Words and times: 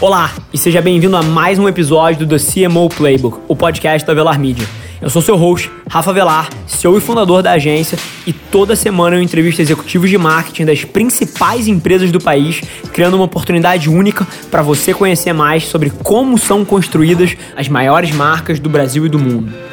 Olá 0.00 0.32
e 0.52 0.56
seja 0.56 0.80
bem-vindo 0.80 1.16
a 1.16 1.22
mais 1.24 1.58
um 1.58 1.68
episódio 1.68 2.24
do 2.24 2.38
The 2.38 2.68
CMO 2.68 2.88
Playbook, 2.88 3.40
o 3.48 3.56
podcast 3.56 4.06
da 4.06 4.14
Velar 4.14 4.38
Media. 4.38 4.64
Eu 5.02 5.10
sou 5.10 5.20
seu 5.20 5.36
host, 5.36 5.68
Rafa 5.90 6.12
Velar, 6.12 6.48
CEO 6.68 6.96
e 6.96 7.00
fundador 7.00 7.42
da 7.42 7.50
agência, 7.50 7.98
e 8.24 8.32
toda 8.32 8.76
semana 8.76 9.16
eu 9.16 9.22
entrevisto 9.22 9.60
executivos 9.60 10.08
de 10.08 10.16
marketing 10.16 10.66
das 10.66 10.84
principais 10.84 11.66
empresas 11.66 12.12
do 12.12 12.20
país, 12.20 12.60
criando 12.92 13.14
uma 13.14 13.24
oportunidade 13.24 13.90
única 13.90 14.24
para 14.52 14.62
você 14.62 14.94
conhecer 14.94 15.32
mais 15.32 15.64
sobre 15.64 15.90
como 15.90 16.38
são 16.38 16.64
construídas 16.64 17.36
as 17.56 17.68
maiores 17.68 18.12
marcas 18.12 18.60
do 18.60 18.68
Brasil 18.68 19.04
e 19.04 19.08
do 19.08 19.18
mundo. 19.18 19.52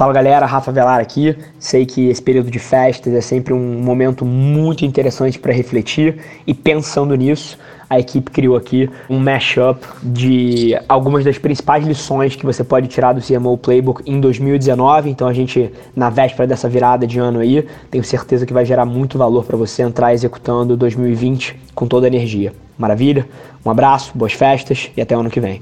Fala 0.00 0.14
galera, 0.14 0.46
Rafa 0.46 0.72
Velar 0.72 0.98
aqui. 0.98 1.36
Sei 1.58 1.84
que 1.84 2.08
esse 2.08 2.22
período 2.22 2.50
de 2.50 2.58
festas 2.58 3.12
é 3.12 3.20
sempre 3.20 3.52
um 3.52 3.82
momento 3.82 4.24
muito 4.24 4.82
interessante 4.82 5.38
para 5.38 5.52
refletir 5.52 6.16
e 6.46 6.54
pensando 6.54 7.14
nisso, 7.14 7.58
a 7.86 8.00
equipe 8.00 8.30
criou 8.30 8.56
aqui 8.56 8.88
um 9.10 9.18
mashup 9.18 9.86
de 10.02 10.74
algumas 10.88 11.22
das 11.22 11.36
principais 11.36 11.86
lições 11.86 12.34
que 12.34 12.46
você 12.46 12.64
pode 12.64 12.88
tirar 12.88 13.12
do 13.12 13.20
CMO 13.20 13.58
Playbook 13.58 14.02
em 14.10 14.18
2019. 14.18 15.10
Então 15.10 15.28
a 15.28 15.34
gente, 15.34 15.70
na 15.94 16.08
véspera 16.08 16.46
dessa 16.46 16.66
virada 16.66 17.06
de 17.06 17.18
ano 17.18 17.40
aí, 17.40 17.68
tenho 17.90 18.02
certeza 18.02 18.46
que 18.46 18.54
vai 18.54 18.64
gerar 18.64 18.86
muito 18.86 19.18
valor 19.18 19.44
para 19.44 19.58
você 19.58 19.82
entrar 19.82 20.14
executando 20.14 20.78
2020 20.78 21.60
com 21.74 21.86
toda 21.86 22.06
a 22.06 22.08
energia. 22.08 22.54
Maravilha? 22.78 23.28
Um 23.62 23.70
abraço, 23.70 24.12
boas 24.14 24.32
festas 24.32 24.90
e 24.96 25.02
até 25.02 25.14
o 25.14 25.20
ano 25.20 25.28
que 25.28 25.40
vem. 25.40 25.60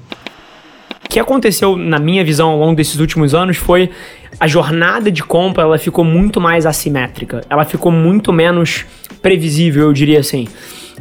Que 1.09 1.19
aconteceu, 1.19 1.77
na 1.77 1.99
minha 1.99 2.25
visão, 2.25 2.51
ao 2.51 2.59
longo 2.59 2.75
desses 2.75 3.01
últimos 3.01 3.35
anos 3.35 3.57
foi 3.57 3.91
a 4.39 4.47
jornada 4.47 5.11
de 5.11 5.23
compra 5.23 5.65
ela 5.65 5.79
ficou 5.79 6.05
muito 6.05 6.41
mais 6.41 6.67
assimétrica. 6.67 7.41
Ela 7.49 7.65
ficou 7.65 7.91
muito 7.91 8.33
menos 8.33 8.85
previsível, 9.21 9.85
eu 9.85 9.93
diria 9.93 10.21
assim. 10.21 10.47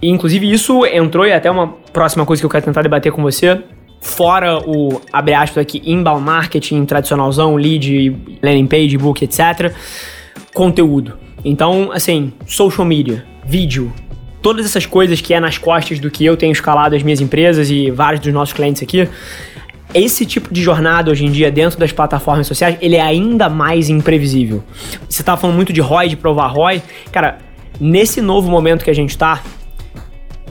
E, 0.02 0.09
inclusive, 0.09 0.52
isso 0.52 0.85
entrou 0.85 1.25
e 1.25 1.33
até 1.33 1.50
uma 1.50 1.67
próxima 1.91 2.25
coisa 2.25 2.41
que 2.41 2.45
eu 2.45 2.50
quero 2.50 2.66
tentar 2.66 2.81
debater 2.81 3.11
com 3.11 3.22
você. 3.22 3.61
Fora 4.00 4.59
o, 4.59 5.02
abre 5.11 5.33
aspas 5.33 5.58
aqui, 5.58 5.81
inbound 5.85 6.23
marketing 6.23 6.85
tradicionalzão, 6.85 7.55
lead, 7.55 8.16
landing 8.41 8.67
page, 8.67 8.97
book, 8.97 9.23
etc. 9.23 9.73
Conteúdo. 10.53 11.17
Então, 11.44 11.91
assim, 11.91 12.31
social 12.45 12.85
media, 12.85 13.25
vídeo, 13.45 13.91
todas 14.41 14.66
essas 14.66 14.85
coisas 14.85 15.19
que 15.19 15.33
é 15.33 15.39
nas 15.39 15.58
costas 15.58 16.00
do 16.00 16.09
que 16.09 16.25
eu 16.25 16.38
tenho 16.38 16.52
escalado 16.52 16.95
as 16.95 17.03
minhas 17.03 17.22
empresas 17.22 17.69
e 17.69 17.91
vários 17.91 18.22
dos 18.22 18.33
nossos 18.33 18.53
clientes 18.53 18.81
aqui, 18.81 19.08
esse 19.93 20.25
tipo 20.25 20.53
de 20.53 20.61
jornada 20.61 21.11
hoje 21.11 21.25
em 21.25 21.31
dia 21.31 21.52
dentro 21.52 21.80
das 21.80 21.91
plataformas 21.91 22.47
sociais, 22.47 22.77
ele 22.81 22.95
é 22.95 23.02
ainda 23.02 23.49
mais 23.49 23.89
imprevisível. 23.89 24.63
Você 25.09 25.21
estava 25.21 25.39
falando 25.39 25.55
muito 25.55 25.71
de 25.71 25.81
ROI, 25.81 26.09
de 26.09 26.17
provar 26.17 26.47
ROI. 26.47 26.81
Cara, 27.11 27.38
nesse 27.79 28.21
novo 28.21 28.49
momento 28.49 28.83
que 28.83 28.89
a 28.89 28.95
gente 28.95 29.11
está, 29.11 29.41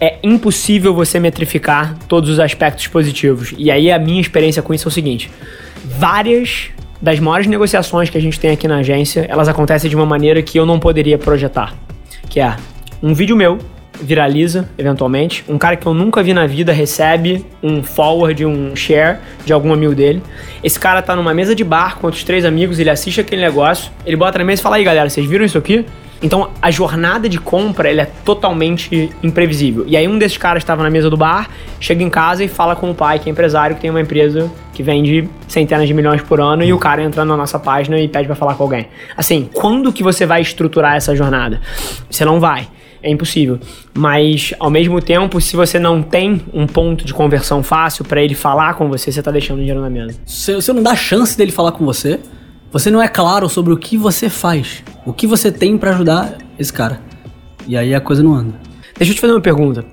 é 0.00 0.18
impossível 0.22 0.94
você 0.94 1.18
metrificar 1.18 1.96
todos 2.08 2.30
os 2.30 2.40
aspectos 2.40 2.86
positivos. 2.86 3.54
E 3.56 3.70
aí 3.70 3.90
a 3.90 3.98
minha 3.98 4.20
experiência 4.20 4.62
com 4.62 4.72
isso 4.72 4.88
é 4.88 4.90
o 4.90 4.92
seguinte: 4.92 5.30
várias 5.84 6.70
das 7.00 7.20
maiores 7.20 7.46
negociações 7.46 8.08
que 8.08 8.16
a 8.16 8.20
gente 8.20 8.40
tem 8.40 8.50
aqui 8.50 8.66
na 8.66 8.78
agência, 8.78 9.26
elas 9.28 9.48
acontecem 9.48 9.88
de 9.88 9.96
uma 9.96 10.06
maneira 10.06 10.42
que 10.42 10.58
eu 10.58 10.64
não 10.64 10.78
poderia 10.78 11.18
projetar. 11.18 11.74
Que 12.28 12.40
é 12.40 12.56
um 13.02 13.14
vídeo 13.14 13.36
meu 13.36 13.58
viraliza 14.00 14.68
eventualmente, 14.78 15.44
um 15.48 15.58
cara 15.58 15.76
que 15.76 15.86
eu 15.86 15.94
nunca 15.94 16.22
vi 16.22 16.32
na 16.32 16.46
vida 16.46 16.72
recebe 16.72 17.44
um 17.62 17.82
forward, 17.82 18.44
um 18.44 18.74
share 18.74 19.18
de 19.44 19.52
algum 19.52 19.72
amigo 19.72 19.94
dele. 19.94 20.22
Esse 20.62 20.78
cara 20.78 21.02
tá 21.02 21.14
numa 21.16 21.34
mesa 21.34 21.54
de 21.54 21.64
bar 21.64 21.98
com 21.98 22.06
outros 22.06 22.24
três 22.24 22.44
amigos, 22.44 22.78
ele 22.78 22.90
assiste 22.90 23.20
aquele 23.20 23.42
negócio, 23.42 23.90
ele 24.04 24.16
bota 24.16 24.38
na 24.38 24.44
mesa 24.44 24.60
e 24.60 24.62
fala: 24.62 24.76
"Aí, 24.76 24.84
galera, 24.84 25.08
vocês 25.08 25.28
viram 25.28 25.44
isso 25.44 25.58
aqui?" 25.58 25.84
Então 26.22 26.48
a 26.62 26.70
jornada 26.70 27.28
de 27.28 27.38
compra 27.38 27.90
ela 27.90 28.02
é 28.02 28.08
totalmente 28.24 29.10
imprevisível. 29.22 29.84
E 29.86 29.96
aí 29.96 30.08
um 30.08 30.18
desses 30.18 30.38
caras 30.38 30.62
estava 30.62 30.82
na 30.82 30.90
mesa 30.90 31.10
do 31.10 31.16
bar, 31.16 31.48
chega 31.78 32.02
em 32.02 32.10
casa 32.10 32.42
e 32.42 32.48
fala 32.48 32.74
com 32.74 32.90
o 32.90 32.94
pai, 32.94 33.18
que 33.18 33.28
é 33.28 33.32
empresário, 33.32 33.76
que 33.76 33.82
tem 33.82 33.90
uma 33.90 34.00
empresa 34.00 34.50
que 34.72 34.82
vende 34.82 35.28
centenas 35.46 35.86
de 35.86 35.94
milhões 35.94 36.22
por 36.22 36.40
ano, 36.40 36.62
e 36.62 36.72
o 36.72 36.78
cara 36.78 37.02
entra 37.02 37.24
na 37.24 37.36
nossa 37.36 37.58
página 37.58 37.98
e 37.98 38.08
pede 38.08 38.26
para 38.26 38.34
falar 38.34 38.54
com 38.54 38.62
alguém. 38.62 38.88
Assim, 39.16 39.48
quando 39.52 39.92
que 39.92 40.02
você 40.02 40.26
vai 40.26 40.40
estruturar 40.40 40.96
essa 40.96 41.14
jornada? 41.14 41.60
Você 42.10 42.24
não 42.24 42.40
vai. 42.40 42.68
É 43.06 43.10
impossível. 43.10 43.60
Mas, 43.94 44.52
ao 44.58 44.68
mesmo 44.68 45.00
tempo, 45.00 45.40
se 45.40 45.54
você 45.54 45.78
não 45.78 46.02
tem 46.02 46.42
um 46.52 46.66
ponto 46.66 47.04
de 47.04 47.14
conversão 47.14 47.62
fácil 47.62 48.04
para 48.04 48.20
ele 48.20 48.34
falar 48.34 48.74
com 48.74 48.88
você, 48.88 49.12
você 49.12 49.22
tá 49.22 49.30
deixando 49.30 49.58
dinheiro 49.58 49.80
na 49.80 49.88
mesa. 49.88 50.18
Se 50.26 50.52
você 50.52 50.72
não 50.72 50.82
dá 50.82 50.96
chance 50.96 51.38
dele 51.38 51.52
falar 51.52 51.70
com 51.70 51.84
você, 51.84 52.18
você 52.72 52.90
não 52.90 53.00
é 53.00 53.06
claro 53.06 53.48
sobre 53.48 53.72
o 53.72 53.76
que 53.76 53.96
você 53.96 54.28
faz, 54.28 54.82
o 55.04 55.12
que 55.12 55.24
você 55.24 55.52
tem 55.52 55.78
para 55.78 55.90
ajudar 55.92 56.36
esse 56.58 56.72
cara. 56.72 57.00
E 57.68 57.76
aí 57.76 57.94
a 57.94 58.00
coisa 58.00 58.24
não 58.24 58.34
anda. 58.34 58.54
Deixa 58.98 59.12
eu 59.12 59.14
te 59.14 59.20
fazer 59.20 59.34
uma 59.34 59.40
pergunta. 59.40 59.84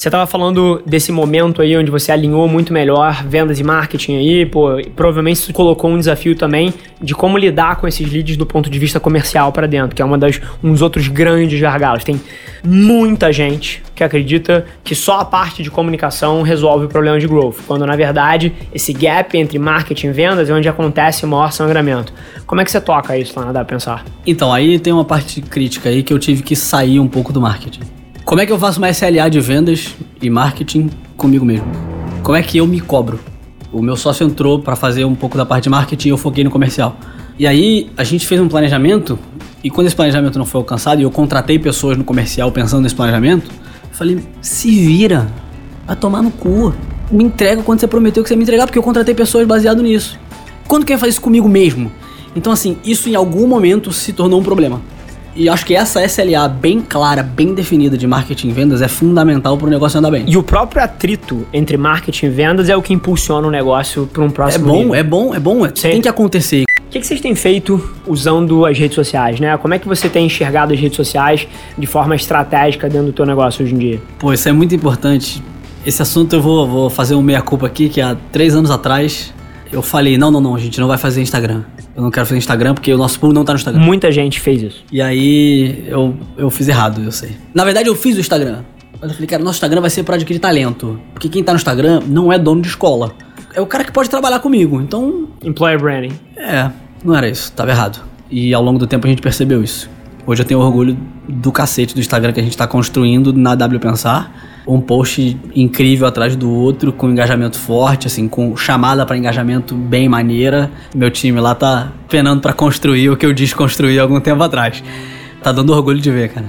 Você 0.00 0.08
estava 0.08 0.26
falando 0.26 0.82
desse 0.86 1.12
momento 1.12 1.60
aí 1.60 1.76
onde 1.76 1.90
você 1.90 2.10
alinhou 2.10 2.48
muito 2.48 2.72
melhor 2.72 3.22
vendas 3.22 3.60
e 3.60 3.62
marketing 3.62 4.16
aí, 4.16 4.46
pô, 4.46 4.80
provavelmente 4.96 5.52
colocou 5.52 5.90
um 5.90 5.98
desafio 5.98 6.34
também 6.34 6.72
de 7.02 7.14
como 7.14 7.36
lidar 7.36 7.76
com 7.76 7.86
esses 7.86 8.10
leads 8.10 8.34
do 8.34 8.46
ponto 8.46 8.70
de 8.70 8.78
vista 8.78 8.98
comercial 8.98 9.52
para 9.52 9.66
dentro, 9.66 9.94
que 9.94 10.00
é 10.00 10.04
uma 10.04 10.16
das 10.16 10.40
uns 10.64 10.80
outros 10.80 11.06
grandes 11.08 11.60
gargalos. 11.60 12.02
Tem 12.02 12.18
muita 12.64 13.30
gente 13.30 13.82
que 13.94 14.02
acredita 14.02 14.64
que 14.82 14.94
só 14.94 15.20
a 15.20 15.24
parte 15.26 15.62
de 15.62 15.70
comunicação 15.70 16.40
resolve 16.40 16.86
o 16.86 16.88
problema 16.88 17.20
de 17.20 17.28
growth, 17.28 17.56
quando 17.66 17.84
na 17.84 17.94
verdade 17.94 18.54
esse 18.72 18.94
gap 18.94 19.36
entre 19.36 19.58
marketing 19.58 20.06
e 20.06 20.12
vendas 20.12 20.48
é 20.48 20.54
onde 20.54 20.66
acontece 20.66 21.26
o 21.26 21.28
maior 21.28 21.52
sangramento. 21.52 22.10
Como 22.46 22.58
é 22.58 22.64
que 22.64 22.70
você 22.70 22.80
toca 22.80 23.18
isso 23.18 23.38
lá 23.38 23.52
Dá 23.52 23.66
Pensar? 23.66 24.06
Então, 24.26 24.50
aí 24.50 24.78
tem 24.78 24.94
uma 24.94 25.04
parte 25.04 25.42
crítica 25.42 25.90
aí 25.90 26.02
que 26.02 26.10
eu 26.10 26.18
tive 26.18 26.42
que 26.42 26.56
sair 26.56 26.98
um 26.98 27.06
pouco 27.06 27.34
do 27.34 27.40
marketing. 27.42 27.99
Como 28.30 28.40
é 28.40 28.46
que 28.46 28.52
eu 28.52 28.58
faço 28.60 28.78
uma 28.78 28.88
SLA 28.88 29.28
de 29.28 29.40
vendas 29.40 29.96
e 30.22 30.30
marketing 30.30 30.88
comigo 31.16 31.44
mesmo? 31.44 31.66
Como 32.22 32.36
é 32.36 32.42
que 32.44 32.58
eu 32.58 32.64
me 32.64 32.80
cobro? 32.80 33.18
O 33.72 33.82
meu 33.82 33.96
sócio 33.96 34.24
entrou 34.24 34.60
para 34.60 34.76
fazer 34.76 35.04
um 35.04 35.16
pouco 35.16 35.36
da 35.36 35.44
parte 35.44 35.64
de 35.64 35.68
marketing 35.68 36.06
e 36.06 36.10
eu 36.12 36.16
foquei 36.16 36.44
no 36.44 36.50
comercial. 36.50 36.96
E 37.36 37.44
aí 37.44 37.90
a 37.96 38.04
gente 38.04 38.24
fez 38.28 38.40
um 38.40 38.46
planejamento 38.46 39.18
e 39.64 39.68
quando 39.68 39.88
esse 39.88 39.96
planejamento 39.96 40.38
não 40.38 40.46
foi 40.46 40.60
alcançado 40.60 41.00
e 41.00 41.02
eu 41.02 41.10
contratei 41.10 41.58
pessoas 41.58 41.98
no 41.98 42.04
comercial 42.04 42.52
pensando 42.52 42.82
nesse 42.82 42.94
planejamento, 42.94 43.50
eu 43.50 43.96
falei: 43.96 44.20
se 44.40 44.70
vira, 44.70 45.26
vai 45.84 45.96
tomar 45.96 46.22
no 46.22 46.30
cu. 46.30 46.72
Me 47.10 47.24
entrega 47.24 47.64
quando 47.64 47.80
você 47.80 47.88
prometeu 47.88 48.22
que 48.22 48.28
você 48.28 48.36
me 48.36 48.44
entregar, 48.44 48.66
porque 48.66 48.78
eu 48.78 48.82
contratei 48.84 49.12
pessoas 49.12 49.44
baseado 49.44 49.82
nisso. 49.82 50.16
Quando 50.68 50.86
quer 50.86 50.98
fazer 50.98 51.10
isso 51.10 51.20
comigo 51.20 51.48
mesmo? 51.48 51.90
Então, 52.36 52.52
assim, 52.52 52.76
isso 52.84 53.08
em 53.08 53.16
algum 53.16 53.48
momento 53.48 53.92
se 53.92 54.12
tornou 54.12 54.38
um 54.38 54.44
problema. 54.44 54.80
E 55.34 55.48
acho 55.48 55.64
que 55.64 55.74
essa 55.74 56.04
SLA 56.04 56.48
bem 56.48 56.80
clara, 56.80 57.22
bem 57.22 57.54
definida 57.54 57.96
de 57.96 58.06
marketing 58.06 58.48
e 58.48 58.52
vendas 58.52 58.82
é 58.82 58.88
fundamental 58.88 59.56
para 59.56 59.66
o 59.66 59.70
negócio 59.70 59.98
andar 59.98 60.10
bem. 60.10 60.24
E 60.26 60.36
o 60.36 60.42
próprio 60.42 60.82
atrito 60.82 61.46
entre 61.52 61.76
marketing 61.76 62.26
e 62.26 62.28
vendas 62.28 62.68
é 62.68 62.76
o 62.76 62.82
que 62.82 62.92
impulsiona 62.92 63.46
o 63.46 63.50
negócio 63.50 64.08
para 64.12 64.22
um 64.22 64.30
próximo 64.30 64.66
É 64.66 64.68
bom, 64.68 64.78
nível. 64.78 64.94
é 64.94 65.02
bom, 65.02 65.34
é 65.34 65.40
bom. 65.40 65.68
Tem 65.68 66.00
que 66.00 66.08
acontecer. 66.08 66.64
O 66.64 66.90
que, 66.90 66.98
que, 66.98 67.06
vocês 67.06 67.20
têm 67.20 67.36
feito 67.36 67.80
usando 68.04 68.66
as 68.66 68.76
redes 68.76 68.96
sociais, 68.96 69.38
né? 69.38 69.56
Como 69.56 69.72
é 69.72 69.78
que 69.78 69.86
você 69.86 70.08
tem 70.08 70.26
enxergado 70.26 70.72
as 70.72 70.80
redes 70.80 70.96
sociais 70.96 71.46
de 71.78 71.86
forma 71.86 72.16
estratégica 72.16 72.88
dentro 72.88 73.06
do 73.06 73.12
teu 73.12 73.24
negócio 73.24 73.64
hoje 73.64 73.74
em 73.74 73.78
dia? 73.78 74.02
Pô, 74.18 74.32
isso 74.32 74.48
é 74.48 74.52
muito 74.52 74.74
importante. 74.74 75.40
Esse 75.86 76.02
assunto 76.02 76.34
eu 76.34 76.42
vou, 76.42 76.66
vou 76.66 76.90
fazer 76.90 77.14
um 77.14 77.22
meia-culpa 77.22 77.66
aqui, 77.66 77.88
que 77.88 78.00
há 78.00 78.16
três 78.32 78.56
anos 78.56 78.70
atrás 78.70 79.32
eu 79.72 79.82
falei, 79.82 80.18
não, 80.18 80.32
não, 80.32 80.40
não, 80.40 80.56
a 80.56 80.58
gente 80.58 80.80
não 80.80 80.88
vai 80.88 80.98
fazer 80.98 81.22
Instagram. 81.22 81.62
Eu 82.00 82.04
não 82.04 82.10
quero 82.10 82.24
fazer 82.24 82.38
Instagram 82.38 82.72
porque 82.72 82.94
o 82.94 82.96
nosso 82.96 83.20
público 83.20 83.38
não 83.38 83.44
tá 83.44 83.52
no 83.52 83.58
Instagram. 83.58 83.82
Muita 83.82 84.10
gente 84.10 84.40
fez 84.40 84.62
isso. 84.62 84.84
E 84.90 85.02
aí 85.02 85.84
eu, 85.86 86.16
eu 86.34 86.48
fiz 86.48 86.66
errado, 86.66 87.02
eu 87.02 87.12
sei. 87.12 87.36
Na 87.52 87.62
verdade, 87.62 87.90
eu 87.90 87.94
fiz 87.94 88.16
o 88.16 88.20
Instagram. 88.20 88.62
Mas 88.98 89.10
eu 89.10 89.14
falei, 89.16 89.26
cara, 89.26 89.44
nosso 89.44 89.56
Instagram 89.56 89.82
vai 89.82 89.90
ser 89.90 90.02
para 90.02 90.14
adquirir 90.14 90.38
talento. 90.38 90.98
Porque 91.12 91.28
quem 91.28 91.44
tá 91.44 91.52
no 91.52 91.58
Instagram 91.58 92.00
não 92.06 92.32
é 92.32 92.38
dono 92.38 92.62
de 92.62 92.68
escola. 92.68 93.12
É 93.54 93.60
o 93.60 93.66
cara 93.66 93.84
que 93.84 93.92
pode 93.92 94.08
trabalhar 94.08 94.40
comigo. 94.40 94.80
Então. 94.80 95.28
Employer 95.44 95.78
branding. 95.78 96.12
É, 96.38 96.70
não 97.04 97.14
era 97.14 97.28
isso, 97.28 97.52
tava 97.52 97.70
errado. 97.70 98.02
E 98.30 98.54
ao 98.54 98.62
longo 98.62 98.78
do 98.78 98.86
tempo 98.86 99.06
a 99.06 99.10
gente 99.10 99.20
percebeu 99.20 99.62
isso. 99.62 99.90
Hoje 100.26 100.40
eu 100.40 100.46
tenho 100.46 100.60
orgulho 100.60 100.96
do 101.28 101.52
cacete 101.52 101.94
do 101.94 102.00
Instagram 102.00 102.32
que 102.32 102.40
a 102.40 102.42
gente 102.42 102.56
tá 102.56 102.66
construindo 102.66 103.30
na 103.30 103.54
W 103.54 103.78
Pensar 103.78 104.59
um 104.74 104.80
post 104.80 105.36
incrível 105.54 106.06
atrás 106.06 106.36
do 106.36 106.50
outro, 106.50 106.92
com 106.92 107.10
engajamento 107.10 107.58
forte, 107.58 108.06
assim, 108.06 108.28
com 108.28 108.56
chamada 108.56 109.04
para 109.04 109.16
engajamento 109.16 109.74
bem 109.74 110.08
maneira. 110.08 110.70
Meu 110.94 111.10
time 111.10 111.40
lá 111.40 111.54
tá 111.54 111.92
penando 112.08 112.40
para 112.40 112.52
construir 112.52 113.10
o 113.10 113.16
que 113.16 113.26
eu 113.26 113.34
desconstruí 113.34 113.98
algum 113.98 114.20
tempo 114.20 114.42
atrás. 114.42 114.82
Tá 115.42 115.50
dando 115.50 115.72
orgulho 115.72 116.00
de 116.00 116.10
ver, 116.10 116.28
cara. 116.28 116.46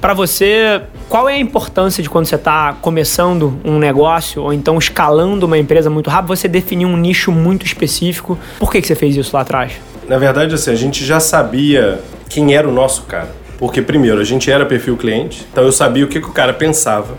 para 0.00 0.14
você, 0.14 0.80
qual 1.08 1.28
é 1.28 1.34
a 1.34 1.38
importância 1.38 2.02
de 2.02 2.08
quando 2.08 2.26
você 2.26 2.36
está 2.36 2.72
começando 2.80 3.60
um 3.64 3.78
negócio 3.78 4.42
ou 4.42 4.52
então 4.52 4.78
escalando 4.78 5.44
uma 5.44 5.58
empresa 5.58 5.90
muito 5.90 6.08
rápido, 6.08 6.28
você 6.28 6.46
definir 6.46 6.86
um 6.86 6.96
nicho 6.96 7.32
muito 7.32 7.66
específico? 7.66 8.38
Por 8.60 8.70
que, 8.70 8.80
que 8.80 8.86
você 8.86 8.94
fez 8.94 9.16
isso 9.16 9.34
lá 9.34 9.42
atrás? 9.42 9.72
Na 10.08 10.16
verdade, 10.16 10.54
assim, 10.54 10.70
a 10.70 10.74
gente 10.76 11.04
já 11.04 11.18
sabia 11.18 12.00
quem 12.28 12.54
era 12.54 12.66
o 12.68 12.72
nosso 12.72 13.02
cara. 13.02 13.28
Porque, 13.58 13.82
primeiro, 13.82 14.20
a 14.20 14.24
gente 14.24 14.50
era 14.50 14.64
perfil 14.64 14.96
cliente, 14.96 15.46
então 15.50 15.64
eu 15.64 15.72
sabia 15.72 16.04
o 16.04 16.08
que, 16.08 16.20
que 16.20 16.28
o 16.28 16.32
cara 16.32 16.54
pensava. 16.54 17.18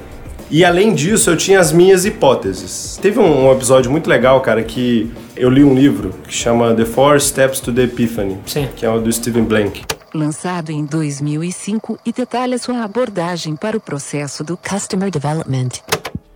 E 0.49 0.65
além 0.65 0.95
disso, 0.95 1.29
eu 1.29 1.37
tinha 1.37 1.59
as 1.59 1.71
minhas 1.71 2.05
hipóteses. 2.05 2.97
Teve 2.99 3.19
um, 3.19 3.51
episódio 3.51 3.91
muito 3.91 4.09
legal, 4.09 4.41
cara, 4.41 4.63
que 4.63 5.11
eu 5.35 5.47
li 5.47 5.63
um 5.63 5.75
livro 5.75 6.11
que 6.27 6.33
chama 6.33 6.73
The 6.73 6.85
Four 6.85 7.21
Steps 7.21 7.59
to 7.59 7.71
the 7.71 7.83
Epiphany, 7.83 8.37
Sim. 8.47 8.67
que 8.75 8.83
é 8.83 8.89
o 8.89 8.99
do 8.99 9.11
Steven 9.11 9.43
Blank. 9.43 9.83
Lançado 10.11 10.71
em 10.71 10.85
2005 10.85 11.99
e 12.03 12.11
detalha 12.11 12.57
sua 12.57 12.83
abordagem 12.83 13.55
para 13.55 13.77
o 13.77 13.79
processo 13.79 14.43
do 14.43 14.57
Customer 14.57 15.11
Development. 15.11 15.69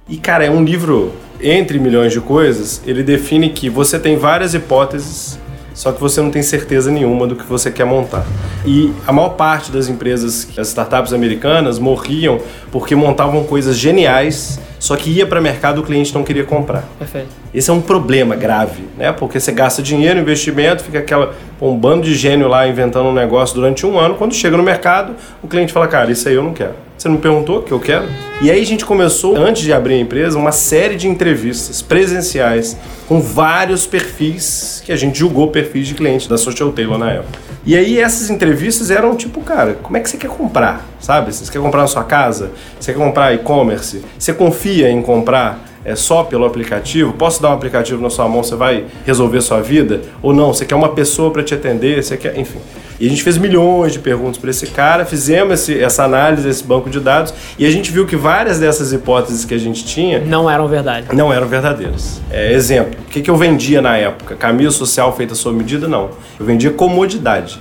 E, 0.07 0.17
cara, 0.17 0.45
é 0.45 0.51
um 0.51 0.63
livro, 0.63 1.11
entre 1.41 1.79
milhões 1.79 2.11
de 2.11 2.19
coisas, 2.19 2.83
ele 2.85 3.01
define 3.01 3.49
que 3.49 3.67
você 3.67 3.97
tem 3.97 4.15
várias 4.15 4.53
hipóteses 4.53 5.39
só 5.73 5.91
que 5.91 5.99
você 5.99 6.21
não 6.21 6.29
tem 6.29 6.43
certeza 6.43 6.91
nenhuma 6.91 7.27
do 7.27 7.35
que 7.35 7.43
você 7.45 7.71
quer 7.71 7.85
montar. 7.85 8.25
E 8.65 8.93
a 9.05 9.11
maior 9.11 9.29
parte 9.29 9.71
das 9.71 9.87
empresas, 9.87 10.47
as 10.57 10.67
startups 10.67 11.13
americanas, 11.13 11.79
morriam 11.79 12.39
porque 12.71 12.95
montavam 12.95 13.43
coisas 13.43 13.77
geniais, 13.77 14.59
só 14.83 14.97
que 14.97 15.09
ia 15.09 15.25
para 15.25 15.39
o 15.39 15.41
mercado 15.41 15.77
e 15.77 15.79
o 15.79 15.85
cliente 15.85 16.13
não 16.13 16.25
queria 16.25 16.43
comprar. 16.43 16.83
Perfeito. 16.99 17.29
Esse 17.53 17.69
é 17.69 17.73
um 17.73 17.79
problema 17.79 18.35
grave, 18.35 18.83
né? 18.97 19.13
Porque 19.13 19.39
você 19.39 19.49
gasta 19.53 19.81
dinheiro, 19.81 20.19
investimento, 20.19 20.83
fica 20.83 20.99
aquela 20.99 21.33
um 21.61 21.77
bando 21.77 22.01
de 22.01 22.13
gênio 22.13 22.49
lá 22.49 22.67
inventando 22.67 23.07
um 23.07 23.13
negócio 23.13 23.55
durante 23.55 23.85
um 23.85 23.97
ano. 23.97 24.15
Quando 24.15 24.35
chega 24.35 24.57
no 24.57 24.63
mercado, 24.63 25.15
o 25.41 25.47
cliente 25.47 25.71
fala: 25.71 25.87
Cara, 25.87 26.11
isso 26.11 26.27
aí 26.27 26.35
eu 26.35 26.43
não 26.43 26.51
quero. 26.51 26.73
Você 26.97 27.07
não 27.07 27.15
me 27.15 27.21
perguntou 27.21 27.59
o 27.59 27.63
que 27.63 27.71
eu 27.71 27.79
quero? 27.79 28.05
E 28.41 28.51
aí 28.51 28.61
a 28.61 28.65
gente 28.65 28.85
começou, 28.85 29.37
antes 29.37 29.61
de 29.61 29.71
abrir 29.71 29.93
a 29.93 29.99
empresa, 29.99 30.37
uma 30.37 30.51
série 30.51 30.95
de 30.95 31.07
entrevistas 31.07 31.81
presenciais 31.81 32.77
com 33.07 33.21
vários 33.21 33.85
perfis 33.85 34.81
que 34.85 34.91
a 34.91 34.97
gente 34.97 35.17
julgou 35.17 35.47
perfis 35.47 35.87
de 35.87 35.93
clientes 35.93 36.27
da 36.27 36.37
Social 36.37 36.73
Tailor 36.73 36.97
na 36.97 37.11
época. 37.11 37.39
E 37.65 37.77
aí 37.77 37.97
essas 37.97 38.29
entrevistas 38.29 38.91
eram 38.91 39.15
tipo, 39.15 39.41
cara, 39.41 39.77
como 39.81 39.95
é 39.95 39.99
que 40.01 40.09
você 40.09 40.17
quer 40.17 40.29
comprar? 40.29 40.85
Sabe? 40.99 41.33
Você 41.33 41.49
quer 41.49 41.61
comprar 41.61 41.81
na 41.81 41.87
sua 41.87 42.03
casa? 42.03 42.51
Você 42.79 42.93
quer 42.93 42.99
comprar 42.99 43.33
e-commerce? 43.33 44.03
Você 44.19 44.33
confia 44.33 44.72
em 44.81 45.01
comprar? 45.01 45.73
é 45.85 45.95
só 45.95 46.23
pelo 46.23 46.45
aplicativo? 46.45 47.13
Posso 47.13 47.41
dar 47.41 47.49
um 47.49 47.53
aplicativo 47.53 48.01
na 48.01 48.09
sua 48.09 48.27
mão, 48.27 48.43
você 48.43 48.55
vai 48.55 48.85
resolver 49.05 49.41
sua 49.41 49.61
vida? 49.61 50.01
Ou 50.21 50.33
não? 50.33 50.53
Você 50.53 50.65
quer 50.65 50.75
uma 50.75 50.89
pessoa 50.89 51.31
para 51.31 51.43
te 51.43 51.53
atender? 51.53 52.01
Você 52.01 52.15
quer, 52.15 52.37
enfim. 52.37 52.59
E 52.99 53.07
a 53.07 53.09
gente 53.09 53.23
fez 53.23 53.37
milhões 53.37 53.91
de 53.91 53.99
perguntas 53.99 54.37
para 54.37 54.49
esse 54.49 54.67
cara, 54.67 55.03
fizemos 55.03 55.53
esse, 55.53 55.77
essa 55.81 56.03
análise 56.03 56.47
esse 56.47 56.63
banco 56.63 56.89
de 56.89 56.99
dados 56.99 57.33
e 57.57 57.65
a 57.65 57.71
gente 57.71 57.91
viu 57.91 58.05
que 58.05 58.15
várias 58.15 58.59
dessas 58.59 58.93
hipóteses 58.93 59.43
que 59.43 59.53
a 59.53 59.57
gente 59.57 59.83
tinha 59.83 60.19
não 60.19 60.49
eram 60.49 60.67
verdade. 60.67 61.07
Não 61.11 61.33
eram 61.33 61.47
verdadeiras. 61.47 62.21
É, 62.29 62.53
exemplo, 62.53 62.93
o 63.05 63.09
que, 63.09 63.21
que 63.21 63.29
eu 63.29 63.35
vendia 63.35 63.81
na 63.81 63.97
época? 63.97 64.35
Camisa 64.35 64.71
social 64.71 65.13
feita 65.15 65.35
sob 65.35 65.57
medida? 65.57 65.87
Não. 65.87 66.11
Eu 66.39 66.45
vendia 66.45 66.71
comodidade. 66.71 67.59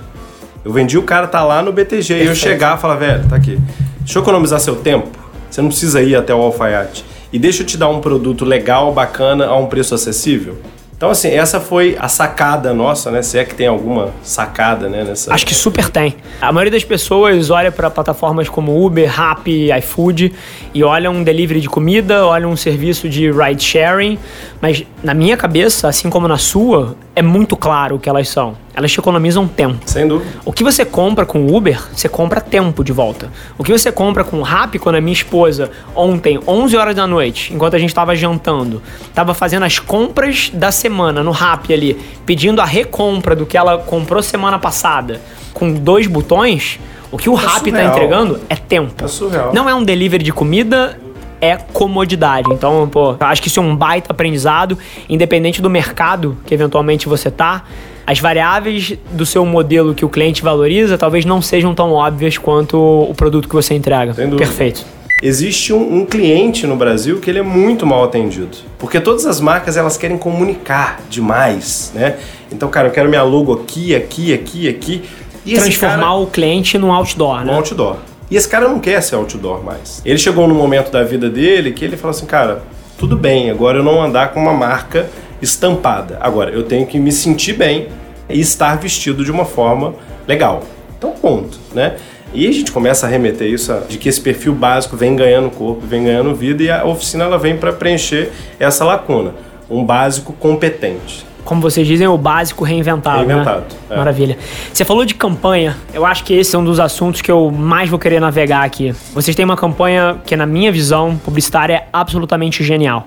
Eu 0.64 0.72
vendia 0.72 1.00
o 1.00 1.02
cara 1.02 1.26
tá 1.26 1.42
lá 1.42 1.60
no 1.60 1.72
BTG 1.72 1.96
Perfeito. 1.96 2.24
e 2.24 2.26
eu 2.26 2.36
chegar 2.36 2.78
e 2.78 2.80
falar, 2.80 2.94
velho, 2.96 3.28
tá 3.28 3.34
aqui. 3.34 3.58
Deixa 4.00 4.18
eu 4.18 4.22
economizar 4.22 4.60
seu 4.60 4.76
tempo. 4.76 5.21
Você 5.52 5.60
não 5.60 5.68
precisa 5.68 6.00
ir 6.00 6.16
até 6.16 6.34
o 6.34 6.40
alfaiate 6.40 7.04
e 7.30 7.38
deixa 7.38 7.62
eu 7.62 7.66
te 7.66 7.76
dar 7.76 7.90
um 7.90 8.00
produto 8.00 8.42
legal, 8.42 8.90
bacana, 8.90 9.46
a 9.46 9.54
um 9.54 9.66
preço 9.66 9.94
acessível? 9.94 10.56
Então, 10.96 11.10
assim, 11.10 11.28
essa 11.28 11.60
foi 11.60 11.94
a 12.00 12.08
sacada 12.08 12.72
nossa, 12.72 13.10
né? 13.10 13.20
Se 13.20 13.36
é 13.36 13.44
que 13.44 13.54
tem 13.54 13.66
alguma 13.66 14.10
sacada, 14.22 14.88
né? 14.88 15.04
Nessa... 15.04 15.34
Acho 15.34 15.44
que 15.44 15.54
super 15.54 15.90
tem. 15.90 16.14
A 16.40 16.50
maioria 16.52 16.70
das 16.70 16.84
pessoas 16.84 17.50
olha 17.50 17.70
para 17.70 17.90
plataformas 17.90 18.48
como 18.48 18.82
Uber, 18.82 19.10
Rappi, 19.10 19.70
iFood 19.78 20.32
e 20.72 20.82
olha 20.82 21.10
um 21.10 21.22
delivery 21.22 21.60
de 21.60 21.68
comida, 21.68 22.24
olha 22.24 22.48
um 22.48 22.56
serviço 22.56 23.08
de 23.08 23.30
ride 23.30 23.62
sharing, 23.62 24.16
mas 24.60 24.84
na 25.02 25.12
minha 25.12 25.36
cabeça, 25.36 25.86
assim 25.86 26.08
como 26.08 26.26
na 26.26 26.38
sua, 26.38 26.96
é 27.14 27.22
muito 27.22 27.56
claro 27.56 27.96
o 27.96 27.98
que 27.98 28.08
elas 28.08 28.28
são. 28.28 28.56
Elas 28.74 28.90
te 28.90 28.98
economizam 28.98 29.46
tempo. 29.46 29.78
Sem 29.84 30.08
dúvida. 30.08 30.30
O 30.44 30.52
que 30.52 30.64
você 30.64 30.84
compra 30.84 31.26
com 31.26 31.46
Uber, 31.54 31.78
você 31.92 32.08
compra 32.08 32.40
tempo 32.40 32.82
de 32.82 32.90
volta. 32.90 33.30
O 33.58 33.64
que 33.64 33.70
você 33.70 33.92
compra 33.92 34.24
com 34.24 34.40
Rappi, 34.40 34.78
quando 34.78 34.96
a 34.96 35.00
minha 35.00 35.12
esposa, 35.12 35.70
ontem, 35.94 36.40
11 36.46 36.76
horas 36.76 36.96
da 36.96 37.06
noite, 37.06 37.52
enquanto 37.52 37.74
a 37.74 37.78
gente 37.78 37.90
estava 37.90 38.16
jantando, 38.16 38.82
estava 39.02 39.34
fazendo 39.34 39.64
as 39.64 39.78
compras 39.78 40.50
da 40.54 40.72
semana 40.72 41.22
no 41.22 41.32
Rappi 41.32 41.74
ali, 41.74 42.00
pedindo 42.24 42.62
a 42.62 42.64
recompra 42.64 43.36
do 43.36 43.44
que 43.44 43.58
ela 43.58 43.78
comprou 43.78 44.22
semana 44.22 44.58
passada, 44.58 45.20
com 45.52 45.74
dois 45.74 46.06
botões, 46.06 46.80
o 47.10 47.18
que 47.18 47.28
o 47.28 47.34
é 47.34 47.44
Rappi 47.44 47.68
está 47.68 47.84
entregando 47.84 48.40
é 48.48 48.56
tempo. 48.56 49.04
É 49.04 49.08
surreal. 49.08 49.52
Não 49.52 49.68
é 49.68 49.74
um 49.74 49.84
delivery 49.84 50.24
de 50.24 50.32
comida, 50.32 50.98
é 51.42 51.56
comodidade. 51.56 52.48
Então, 52.52 52.88
pô, 52.88 53.16
acho 53.18 53.42
que 53.42 53.48
isso 53.48 53.58
é 53.58 53.62
um 53.62 53.74
baita 53.74 54.12
aprendizado, 54.12 54.78
independente 55.08 55.60
do 55.60 55.68
mercado 55.68 56.38
que 56.46 56.54
eventualmente 56.54 57.08
você 57.08 57.30
tá. 57.30 57.64
As 58.06 58.20
variáveis 58.20 58.94
do 59.10 59.26
seu 59.26 59.44
modelo 59.44 59.94
que 59.94 60.04
o 60.04 60.08
cliente 60.08 60.42
valoriza 60.42 60.96
talvez 60.96 61.24
não 61.24 61.42
sejam 61.42 61.74
tão 61.74 61.92
óbvias 61.92 62.38
quanto 62.38 62.78
o 62.78 63.12
produto 63.14 63.48
que 63.48 63.54
você 63.54 63.74
entrega. 63.74 64.14
Perfeito 64.14 64.84
existe 65.22 65.72
um, 65.72 66.00
um, 66.00 66.04
cliente 66.04 66.66
no 66.66 66.74
Brasil 66.74 67.20
que 67.20 67.30
ele 67.30 67.38
é 67.38 67.42
muito 67.42 67.86
mal 67.86 68.02
atendido. 68.02 68.56
Porque 68.76 68.98
todas 69.00 69.24
as 69.24 69.40
marcas 69.40 69.76
elas 69.76 69.96
querem 69.96 70.18
comunicar 70.18 71.00
demais, 71.08 71.92
né? 71.94 72.18
Então, 72.50 72.68
cara, 72.68 72.88
eu 72.88 72.92
quero 72.92 73.08
minha 73.08 73.22
logo 73.22 73.52
aqui, 73.52 73.94
aqui, 73.94 74.34
aqui, 74.34 74.68
aqui. 74.68 75.04
E 75.46 75.54
Transformar 75.54 75.96
cara, 75.98 76.14
o 76.14 76.26
cliente 76.26 76.76
num 76.76 76.92
outdoor, 76.92 77.38
né? 77.38 77.44
No 77.44 77.52
outdoor. 77.52 77.98
E 78.32 78.36
esse 78.36 78.48
cara 78.48 78.66
não 78.66 78.80
quer 78.80 79.02
ser 79.02 79.14
outdoor 79.14 79.62
mais. 79.62 80.00
Ele 80.06 80.16
chegou 80.16 80.48
num 80.48 80.54
momento 80.54 80.90
da 80.90 81.04
vida 81.04 81.28
dele 81.28 81.70
que 81.70 81.84
ele 81.84 81.98
falou 81.98 82.16
assim, 82.16 82.24
cara, 82.24 82.62
tudo 82.96 83.14
bem, 83.14 83.50
agora 83.50 83.80
eu 83.80 83.82
não 83.82 84.02
andar 84.02 84.32
com 84.32 84.40
uma 84.40 84.54
marca 84.54 85.06
estampada. 85.42 86.16
Agora, 86.18 86.50
eu 86.50 86.62
tenho 86.62 86.86
que 86.86 86.98
me 86.98 87.12
sentir 87.12 87.52
bem 87.52 87.88
e 88.30 88.40
estar 88.40 88.78
vestido 88.78 89.22
de 89.22 89.30
uma 89.30 89.44
forma 89.44 89.94
legal. 90.26 90.62
Então, 90.96 91.10
ponto, 91.10 91.58
né? 91.74 91.96
E 92.32 92.48
a 92.48 92.52
gente 92.52 92.72
começa 92.72 93.06
a 93.06 93.10
remeter 93.10 93.52
isso 93.52 93.70
de 93.86 93.98
que 93.98 94.08
esse 94.08 94.22
perfil 94.22 94.54
básico 94.54 94.96
vem 94.96 95.14
ganhando 95.14 95.50
corpo, 95.50 95.86
vem 95.86 96.04
ganhando 96.04 96.34
vida 96.34 96.62
e 96.62 96.70
a 96.70 96.86
oficina 96.86 97.24
ela 97.24 97.36
vem 97.36 97.58
para 97.58 97.70
preencher 97.70 98.32
essa 98.58 98.82
lacuna. 98.82 99.34
Um 99.68 99.84
básico 99.84 100.32
competente 100.32 101.26
como 101.44 101.60
vocês 101.60 101.86
dizem, 101.86 102.06
o 102.06 102.16
básico 102.16 102.64
reinventado. 102.64 103.24
Né? 103.24 103.34
Reinventado. 103.34 103.60
Né? 103.60 103.66
É. 103.90 103.96
Maravilha. 103.96 104.38
Você 104.72 104.84
falou 104.84 105.04
de 105.04 105.14
campanha. 105.14 105.76
Eu 105.92 106.06
acho 106.06 106.24
que 106.24 106.32
esse 106.32 106.54
é 106.54 106.58
um 106.58 106.64
dos 106.64 106.78
assuntos 106.78 107.20
que 107.20 107.30
eu 107.30 107.50
mais 107.50 107.88
vou 107.88 107.98
querer 107.98 108.20
navegar 108.20 108.64
aqui. 108.64 108.94
Vocês 109.12 109.34
têm 109.34 109.44
uma 109.44 109.56
campanha 109.56 110.16
que, 110.24 110.36
na 110.36 110.46
minha 110.46 110.70
visão 110.70 111.16
publicitária, 111.16 111.74
é 111.74 111.86
absolutamente 111.92 112.62
genial. 112.62 113.06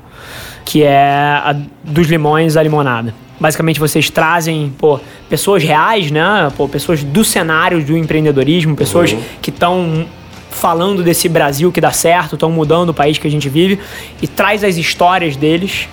Que 0.64 0.84
é 0.84 0.98
a 0.98 1.56
dos 1.84 2.08
limões 2.08 2.58
à 2.58 2.64
limonada. 2.64 3.14
Basicamente, 3.40 3.80
vocês 3.80 4.10
trazem 4.10 4.74
pô, 4.77 5.00
pessoas 5.30 5.62
reais, 5.63 6.10
né? 6.10 6.51
Pô, 6.56 6.68
pessoas 6.68 7.04
do 7.04 7.24
cenário 7.24 7.84
do 7.84 7.98
empreendedorismo, 7.98 8.75
pessoas 8.75 9.12
uhum. 9.12 9.22
que 9.42 9.50
estão 9.50 10.06
falando 10.50 11.04
desse 11.04 11.27
Brasil 11.27 11.72
que 11.72 11.82
dá 11.82 11.92
certo, 11.92 12.36
estão 12.36 12.50
mudando 12.50 12.89
o 12.89 12.94
país 12.94 13.18
que 13.18 13.27
a 13.27 13.32
gente 13.32 13.50
vive, 13.50 13.77
e 14.22 14.27
traz 14.27 14.63
as 14.63 14.77
histórias 14.77 15.36
deles 15.36 15.89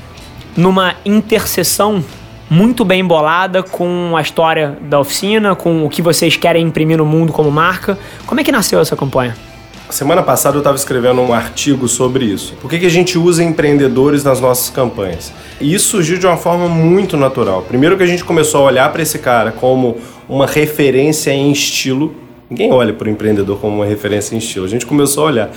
numa 0.57 0.95
interseção 1.05 2.05
muito 2.51 2.85
bem 2.85 3.05
bolada 3.05 3.63
com 3.63 4.15
a 4.17 4.21
história 4.21 4.77
da 4.83 5.01
oficina, 5.01 5.55
com 5.55 5.85
o 5.85 5.89
que 5.89 6.03
vocês 6.03 6.37
querem 6.37 6.67
imprimir 6.67 6.99
no 6.99 7.07
mundo 7.07 7.33
como 7.33 7.51
marca. 7.51 7.99
Como 8.27 8.41
é 8.41 8.45
que 8.45 8.53
nasceu 8.53 8.81
essa 8.81 8.97
campanha? 8.97 9.37
Semana 9.89 10.23
passada 10.23 10.57
eu 10.57 10.61
estava 10.61 10.77
escrevendo 10.77 11.21
um 11.21 11.35
artigo 11.35 11.87
sobre 11.87 12.25
isso. 12.25 12.55
Por 12.63 12.71
que, 12.71 12.79
que 12.79 12.87
a 12.87 12.91
gente 12.91 13.19
usa 13.19 13.45
empreendedores 13.45 14.25
nas 14.25 14.41
nossas 14.41 14.71
campanhas? 14.71 15.33
E 15.61 15.75
isso 15.75 15.89
surgiu 15.89 16.19
de 16.19 16.27
uma 16.27 16.39
forma 16.39 16.67
muito 16.67 17.17
natural. 17.17 17.63
Primeiro 17.63 17.97
que 17.97 18.03
a 18.03 18.07
gente 18.07 18.25
começou 18.25 18.63
a 18.63 18.65
olhar 18.65 18.91
para 18.91 19.03
esse 19.03 19.19
cara 19.19 19.53
como 19.53 19.99
uma 20.27 20.47
referência 20.47 21.31
em 21.31 21.53
estilo. 21.53 22.15
Ninguém 22.49 22.73
olha 22.73 22.95
para 22.95 23.07
o 23.07 23.11
empreendedor 23.11 23.59
como 23.59 23.77
uma 23.77 23.87
referência 23.87 24.35
em 24.35 24.39
estilo. 24.39 24.65
A 24.65 24.69
gente 24.69 24.87
começou 24.87 25.25
a 25.25 25.27
olhar. 25.27 25.51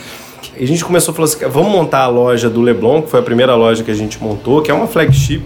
E 0.58 0.64
a 0.64 0.68
gente 0.68 0.84
começou 0.84 1.14
a 1.14 1.16
falar 1.16 1.26
assim, 1.26 1.46
vamos 1.48 1.72
montar 1.72 2.02
a 2.02 2.08
loja 2.08 2.50
do 2.50 2.62
Leblon, 2.62 3.04
que 3.04 3.10
foi 3.10 3.22
a 3.22 3.24
primeira 3.24 3.56
loja 3.56 3.84
que 3.84 3.92
a 3.92 3.96
gente 3.96 4.22
montou, 4.22 4.62
que 4.62 4.70
é 4.70 4.74
uma 4.74 4.88
flagship 4.88 5.44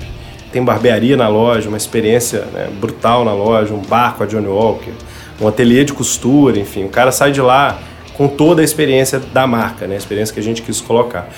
tem 0.51 0.63
barbearia 0.63 1.15
na 1.15 1.27
loja, 1.27 1.67
uma 1.67 1.77
experiência 1.77 2.41
né, 2.53 2.69
brutal 2.79 3.23
na 3.23 3.33
loja, 3.33 3.73
um 3.73 3.81
bar 3.81 4.15
com 4.15 4.23
a 4.23 4.25
Johnny 4.25 4.47
Walker, 4.47 4.91
um 5.39 5.47
ateliê 5.47 5.83
de 5.83 5.93
costura, 5.93 6.59
enfim, 6.59 6.85
o 6.85 6.89
cara 6.89 7.11
sai 7.11 7.31
de 7.31 7.41
lá 7.41 7.79
com 8.15 8.27
toda 8.27 8.61
a 8.61 8.65
experiência 8.65 9.19
da 9.19 9.47
marca, 9.47 9.87
né, 9.87 9.95
a 9.95 9.97
experiência 9.97 10.33
que 10.33 10.39
a 10.39 10.43
gente 10.43 10.61
quis 10.61 10.81
colocar. 10.81 11.29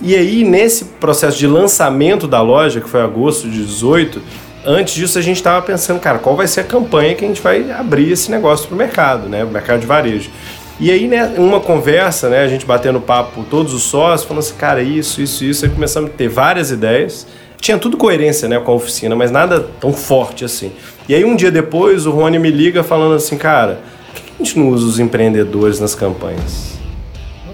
E 0.00 0.14
aí, 0.14 0.44
nesse 0.44 0.86
processo 0.86 1.36
de 1.36 1.46
lançamento 1.46 2.26
da 2.26 2.40
loja, 2.40 2.80
que 2.80 2.88
foi 2.88 3.02
agosto 3.02 3.48
de 3.50 3.62
18, 3.64 4.22
antes 4.64 4.94
disso 4.94 5.18
a 5.18 5.22
gente 5.22 5.36
estava 5.36 5.60
pensando, 5.60 6.00
cara, 6.00 6.18
qual 6.18 6.34
vai 6.34 6.46
ser 6.46 6.60
a 6.60 6.64
campanha 6.64 7.14
que 7.14 7.24
a 7.24 7.28
gente 7.28 7.42
vai 7.42 7.70
abrir 7.70 8.10
esse 8.10 8.30
negócio 8.30 8.66
para 8.66 8.74
o 8.74 8.78
mercado, 8.78 9.28
né, 9.28 9.44
o 9.44 9.48
mercado 9.48 9.80
de 9.80 9.86
varejo. 9.86 10.30
E 10.78 10.90
aí, 10.90 11.06
né, 11.06 11.34
uma 11.36 11.60
conversa, 11.60 12.30
né, 12.30 12.42
a 12.42 12.48
gente 12.48 12.64
batendo 12.64 12.98
papo, 12.98 13.44
todos 13.50 13.74
os 13.74 13.82
sócios, 13.82 14.26
falando 14.26 14.42
assim, 14.42 14.54
cara, 14.54 14.82
isso, 14.82 15.20
isso, 15.20 15.44
isso, 15.44 15.66
aí 15.66 15.70
começamos 15.70 16.10
a 16.10 16.14
ter 16.14 16.28
várias 16.28 16.70
ideias, 16.70 17.26
tinha 17.60 17.78
tudo 17.78 17.96
coerência 17.96 18.48
né, 18.48 18.58
com 18.58 18.72
a 18.72 18.74
oficina, 18.74 19.14
mas 19.14 19.30
nada 19.30 19.60
tão 19.80 19.92
forte 19.92 20.44
assim. 20.44 20.72
E 21.08 21.14
aí 21.14 21.24
um 21.24 21.36
dia 21.36 21.50
depois 21.50 22.06
o 22.06 22.10
Rony 22.10 22.38
me 22.38 22.50
liga 22.50 22.82
falando 22.82 23.14
assim, 23.14 23.36
cara, 23.36 23.80
por 24.12 24.22
que 24.22 24.32
a 24.38 24.44
gente 24.44 24.58
não 24.58 24.70
usa 24.70 24.86
os 24.86 24.98
empreendedores 24.98 25.78
nas 25.78 25.94
campanhas? 25.94 26.78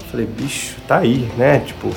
Falei, 0.09 0.25
bicho, 0.25 0.77
tá 0.87 0.99
aí, 0.99 1.29
né? 1.37 1.59
Tipo, 1.59 1.89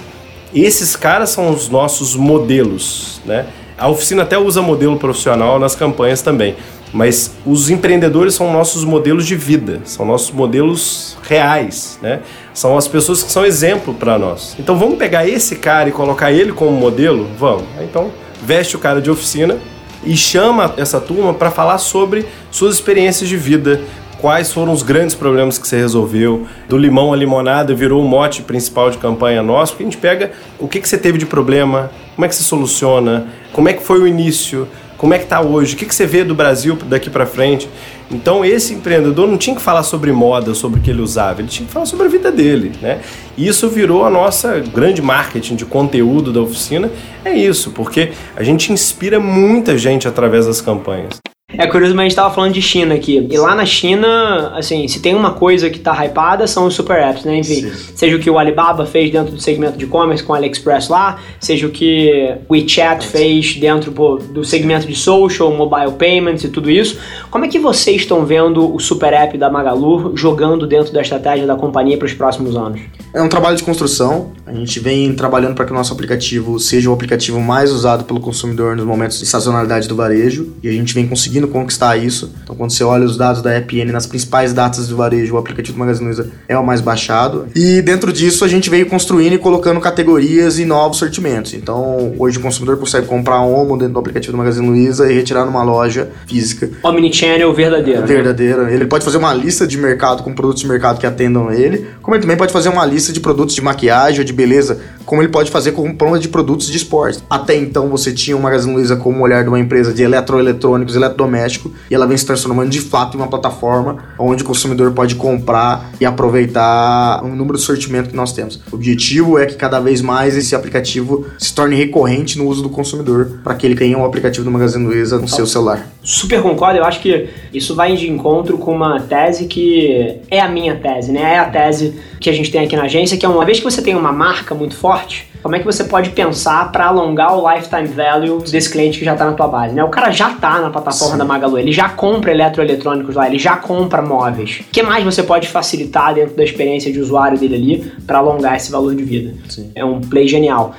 esses 0.53 0.97
caras 0.97 1.31
são 1.31 1.51
os 1.51 1.69
nossos 1.69 2.17
modelos, 2.17 3.21
né? 3.25 3.47
A 3.79 3.89
oficina 3.89 4.25
até 4.25 4.37
usa 4.37 4.61
modelo 4.61 4.99
profissional 4.99 5.59
nas 5.59 5.75
campanhas 5.75 6.21
também, 6.21 6.57
mas 6.93 7.33
os 7.47 7.71
empreendedores 7.71 8.35
são 8.35 8.53
nossos 8.53 8.85
modelos 8.85 9.27
de 9.27 9.37
vida, 9.37 9.81
são 9.85 10.05
nossos 10.05 10.31
modelos 10.31 11.17
reais, 11.23 11.99
né? 12.03 12.21
São 12.53 12.77
as 12.77 12.89
pessoas 12.89 13.23
que 13.23 13.31
são 13.31 13.45
exemplo 13.45 13.95
para 13.95 14.19
nós. 14.19 14.57
Então 14.59 14.77
vamos 14.77 14.99
pegar 14.99 15.27
esse 15.27 15.57
cara 15.57 15.89
e 15.89 15.93
colocar 15.93 16.33
ele 16.33 16.53
como 16.53 16.73
modelo? 16.73 17.29
Vamos. 17.39 17.65
Então 17.81 18.11
veste 18.43 18.77
o 18.77 18.79
cara 18.79 19.01
de 19.01 19.11
oficina 19.11 19.59
e 20.05 20.17
chama 20.17 20.75
essa 20.77 21.01
turma 21.01 21.35
para 21.35 21.51
falar 21.51 21.79
sobre 21.79 22.27
suas 22.51 22.75
experiências 22.75 23.29
de 23.29 23.37
vida, 23.37 23.81
quais 24.21 24.53
foram 24.53 24.73
os 24.73 24.83
grandes 24.83 25.15
problemas 25.15 25.59
que 25.59 25.67
você 25.67 25.77
resolveu. 25.77 26.47
Do 26.69 26.77
limão 26.77 27.13
à 27.13 27.17
limonada 27.17 27.75
virou 27.75 28.03
o 28.03 28.09
mote 28.09 28.43
principal 28.43 28.91
de 28.91 28.99
campanha 28.99 29.43
nosso, 29.43 29.73
porque 29.73 29.85
a 29.85 29.87
gente 29.87 29.99
pega 29.99 30.33
o 30.59 30.69
que, 30.69 30.81
que 30.81 30.89
você 30.89 30.99
teve 30.99 31.19
de 31.19 31.27
problema, 31.27 31.91
como 32.15 32.25
é 32.25 32.29
que 32.29 32.35
você 32.35 32.43
soluciona, 32.43 33.29
como 33.53 33.69
é 33.69 33.73
que 33.73 33.83
foi 33.83 34.01
o 34.01 34.07
início, 34.07 34.69
como 35.01 35.15
é 35.15 35.19
que 35.19 35.25
está 35.25 35.41
hoje, 35.41 35.75
o 35.75 35.79
que, 35.79 35.87
que 35.87 35.95
você 35.95 36.05
vê 36.05 36.23
do 36.23 36.35
Brasil 36.35 36.77
daqui 36.85 37.09
para 37.09 37.25
frente. 37.25 37.67
Então 38.11 38.45
esse 38.45 38.75
empreendedor 38.75 39.27
não 39.27 39.39
tinha 39.39 39.57
que 39.57 39.63
falar 39.63 39.83
sobre 39.83 40.13
moda, 40.13 40.53
sobre 40.53 40.79
o 40.79 40.83
que 40.83 40.91
ele 40.91 41.01
usava, 41.01 41.41
ele 41.41 41.49
tinha 41.49 41.67
que 41.67 41.73
falar 41.73 41.87
sobre 41.87 42.05
a 42.05 42.11
vida 42.11 42.31
dele, 42.31 42.73
né? 42.83 43.01
E 43.35 43.49
isso 43.49 43.67
virou 43.71 44.05
a 44.05 44.11
nossa 44.11 44.59
grande 44.59 45.01
marketing 45.01 45.57
de 45.57 45.65
conteúdo 45.65 46.31
da 46.31 46.43
oficina, 46.43 46.91
é 47.25 47.33
isso, 47.33 47.71
porque 47.71 48.13
a 48.37 48.43
gente 48.43 48.71
inspira 48.75 49.19
muita 49.19 49.79
gente 49.79 50.07
através 50.07 50.45
das 50.45 50.61
campanhas. 50.61 51.19
É 51.57 51.67
curioso, 51.67 51.95
mas 51.95 52.05
a 52.05 52.09
gente 52.09 52.17
tava 52.17 52.35
falando 52.35 52.53
de 52.53 52.63
China 52.63 52.95
aqui. 52.95 53.27
E 53.31 53.39
lá 53.39 53.55
na 53.55 53.67
China, 53.67 54.53
assim, 54.55 54.87
se 54.89 55.01
tem 55.01 55.15
uma 55.15 55.33
coisa 55.33 55.69
que 55.69 55.79
tá 55.79 55.93
hypada, 56.05 56.47
são 56.47 56.67
os 56.67 56.75
super 56.75 56.99
apps, 56.99 57.25
né? 57.25 57.39
Enfim, 57.39 57.69
Sim. 57.69 57.93
seja 57.95 58.17
o 58.17 58.19
que 58.19 58.31
o 58.31 58.39
Alibaba 58.39 58.87
fez 58.87 59.11
dentro 59.11 59.35
do 59.35 59.41
segmento 59.41 59.77
de 59.77 59.85
e-commerce 59.85 60.23
com 60.23 60.33
o 60.33 60.37
AliExpress 60.37 60.89
lá, 60.89 61.19
seja 61.41 61.67
o 61.67 61.71
que 61.71 62.35
o 62.49 62.55
WeChat 62.55 63.07
fez 63.07 63.57
dentro 63.57 63.93
pô, 63.93 64.17
do 64.17 64.45
segmento 64.45 64.87
de 64.87 64.95
social, 64.95 65.53
mobile 65.53 65.93
payments 65.93 66.45
e 66.45 66.49
tudo 66.49 66.71
isso. 66.71 66.99
Como 67.31 67.45
é 67.45 67.49
que 67.49 67.59
vocês 67.59 68.03
estão 68.03 68.25
vendo 68.25 68.75
o 68.75 68.79
super 68.79 69.13
app 69.13 69.37
da 69.37 69.51
Magalu 69.51 70.17
jogando 70.17 70.67
dentro 70.67 70.93
da 70.93 71.01
estratégia 71.01 71.47
da 71.47 71.57
companhia 71.57 71.99
para 71.99 72.07
os 72.07 72.15
próximos 72.15 72.57
anos? 72.57 72.81
É 73.13 73.21
um 73.21 73.29
trabalho 73.29 73.57
de 73.57 73.63
construção. 73.63 74.33
A 74.47 74.53
gente 74.53 74.79
vem 74.79 75.13
trabalhando 75.15 75.55
para 75.55 75.65
que 75.65 75.73
o 75.73 75.75
nosso 75.75 75.93
aplicativo 75.93 76.59
seja 76.61 76.89
o 76.89 76.93
aplicativo 76.93 77.41
mais 77.41 77.73
usado 77.73 78.05
pelo 78.05 78.21
consumidor 78.21 78.77
nos 78.77 78.87
momentos 78.87 79.19
de 79.19 79.27
sazonalidade 79.27 79.89
do 79.89 79.97
varejo 79.97 80.55
e 80.63 80.69
a 80.69 80.73
gente 80.73 80.95
vem 80.95 81.07
conseguindo 81.07 81.40
conquistar 81.49 81.97
isso. 81.97 82.33
Então, 82.43 82.57
quando 82.57 82.71
você 82.71 82.85
olha 82.85 83.05
os 83.05 83.17
dados 83.17 83.43
da 83.43 83.57
EPN 83.57 83.93
nas 83.93 84.07
principais 84.07 84.53
datas 84.53 84.89
do 84.89 84.97
varejo, 84.97 85.35
o 85.35 85.39
aplicativo 85.39 85.77
do 85.77 85.81
Magazine 85.81 86.07
Luiza 86.07 86.31
é 86.49 86.57
o 86.59 86.65
mais 86.65 86.81
baixado. 86.81 87.47
E 87.55 87.83
dentro 87.83 88.13
disso, 88.13 88.45
a 88.45 88.49
gente 88.49 88.71
veio 88.71 88.87
construindo 88.87 89.35
e 89.35 89.39
colocando 89.39 89.81
categorias 89.81 90.59
e 90.59 90.65
novos 90.65 90.99
sortimentos. 90.99 91.55
Então, 91.55 92.15
hoje 92.19 92.39
o 92.39 92.41
consumidor 92.41 92.77
consegue 92.79 93.07
comprar 93.07 93.41
Omo 93.41 93.77
dentro 93.77 93.95
do 93.95 93.99
aplicativo 94.01 94.33
do 94.33 94.39
Magazine 94.39 94.67
Luiza 94.67 95.11
e 95.11 95.15
retirar 95.15 95.45
numa 95.45 95.63
loja 95.63 96.11
física. 96.27 96.71
Omnichannel 96.83 97.53
verdadeiro. 97.53 98.07
Verdadeiro. 98.07 98.65
Né? 98.65 98.75
Ele 98.75 98.87
pode 98.87 99.05
fazer 99.05 99.19
uma 99.19 99.33
lista 99.35 99.67
de 99.67 99.77
mercado 99.77 100.23
com 100.23 100.35
produtos 100.35 100.63
de 100.63 100.69
mercado 100.69 100.99
que 100.99 101.07
atendam 101.07 101.53
ele, 101.53 101.87
como 102.03 102.15
ele 102.15 102.23
também 102.23 102.37
pode 102.37 102.53
fazer 102.53 102.69
uma 102.69 102.85
lista 102.85 103.13
de 103.13 103.21
produtos 103.21 103.55
de 103.55 103.63
maquiagem 103.63 104.21
ou 104.21 104.25
de 104.25 104.33
beleza, 104.33 104.79
como 105.11 105.21
ele 105.23 105.29
pode 105.29 105.51
fazer 105.51 105.73
com 105.73 105.91
compra 105.91 106.21
de 106.21 106.29
produtos 106.29 106.69
de 106.69 106.77
esporte. 106.77 107.19
Até 107.29 107.57
então, 107.57 107.89
você 107.89 108.13
tinha 108.13 108.37
o 108.37 108.41
Magazine 108.41 108.73
Luiza 108.73 108.95
como 108.95 109.19
o 109.19 109.23
olhar 109.23 109.43
de 109.43 109.49
uma 109.49 109.59
empresa 109.59 109.93
de 109.93 110.05
eletroeletrônicos, 110.05 110.95
eletrodomésticos 110.95 111.41
doméstico 111.41 111.73
e 111.91 111.95
ela 111.95 112.07
vem 112.07 112.17
se 112.17 112.25
transformando 112.25 112.71
de 112.71 112.81
fato 112.81 113.17
em 113.17 113.21
uma 113.21 113.27
plataforma 113.27 114.05
onde 114.19 114.45
o 114.45 114.47
consumidor 114.47 114.93
pode 114.93 115.17
comprar 115.17 115.91
e 116.01 116.07
aproveitar 116.07 117.25
o 117.25 117.29
número 117.29 117.57
de 117.59 117.65
sortimento 117.65 118.11
que 118.11 118.17
nós 118.17 118.33
temos. 118.33 118.61
O 118.71 118.77
objetivo 118.77 119.37
é 119.37 119.47
que 119.47 119.57
cada 119.57 119.81
vez 119.81 120.01
mais 120.01 120.37
esse 120.37 120.55
aplicativo 120.55 121.27
se 121.39 121.53
torne 121.53 121.75
recorrente 121.75 122.39
no 122.39 122.47
uso 122.47 122.63
do 122.63 122.71
consumidor 122.71 123.41
para 123.43 123.55
que 123.55 123.67
ele 123.67 123.75
tenha 123.75 123.99
um 123.99 124.05
aplicativo 124.05 124.45
do 124.45 124.51
Magazine 124.51 124.85
Luiza 124.85 125.19
no 125.19 125.29
seu 125.29 125.47
celular. 125.47 125.89
Super 126.03 126.41
concordo, 126.43 126.79
eu 126.79 126.85
acho 126.85 127.01
que 127.01 127.29
isso 127.53 127.75
vai 127.75 127.97
de 127.97 128.11
encontro 128.11 128.59
com 128.59 128.75
uma 128.75 129.01
tese 129.01 129.47
que 129.47 130.21
é 130.31 130.41
a 130.41 130.49
minha 130.49 130.77
tese, 130.77 131.13
né? 131.13 131.35
É 131.35 131.39
a 131.39 131.45
tese 131.45 131.95
que 132.19 132.29
a 132.29 132.33
gente 132.33 132.51
tem 132.51 132.63
aqui 132.63 132.77
na 132.77 132.85
agência, 132.85 133.17
que 133.17 133.25
é 133.25 133.29
uma 133.29 133.45
vez 133.45 133.59
que 133.59 133.65
você 133.65 133.83
tem 133.83 133.95
uma 133.95 134.13
marca 134.13 134.55
muito 134.55 134.75
forte, 134.75 135.00
como 135.43 135.57
é 135.57 135.59
que 135.59 135.65
você 135.65 135.85
pode 135.85 136.11
pensar 136.11 136.71
para 136.71 136.87
alongar 136.87 137.37
o 137.37 137.51
lifetime 137.51 137.89
value 137.89 138.43
desse 138.43 138.71
cliente 138.71 138.99
que 138.99 139.05
já 139.05 139.13
está 139.13 139.25
na 139.25 139.33
tua 139.33 139.49
base, 139.49 139.75
né? 139.75 139.83
O 139.83 139.89
cara 139.89 140.11
já 140.11 140.31
está 140.33 140.61
na 140.61 140.71
plataforma 140.71 141.13
Sim. 141.13 141.19
da 141.19 141.25
Magalu, 141.25 141.59
ele 141.59 141.73
já 141.73 141.89
compra 141.89 142.31
eletroeletrônicos 142.31 143.15
lá, 143.15 143.27
ele 143.27 143.39
já 143.39 143.57
compra 143.57 144.03
móveis. 144.03 144.61
O 144.61 144.71
que 144.71 144.83
mais 144.83 145.05
você 145.05 145.23
pode 145.23 145.49
facilitar 145.49 146.15
dentro 146.15 146.37
da 146.37 146.45
experiência 146.45 146.93
de 146.93 147.01
usuário 147.01 147.39
dele 147.39 147.55
ali 147.55 147.93
para 148.07 148.19
alongar 148.19 148.57
esse 148.57 148.71
valor 148.71 148.95
de 148.95 149.03
vida? 149.03 149.35
Sim. 149.49 149.71
É 149.75 149.85
um 149.85 150.01
play 150.01 150.29
genial 150.29 150.75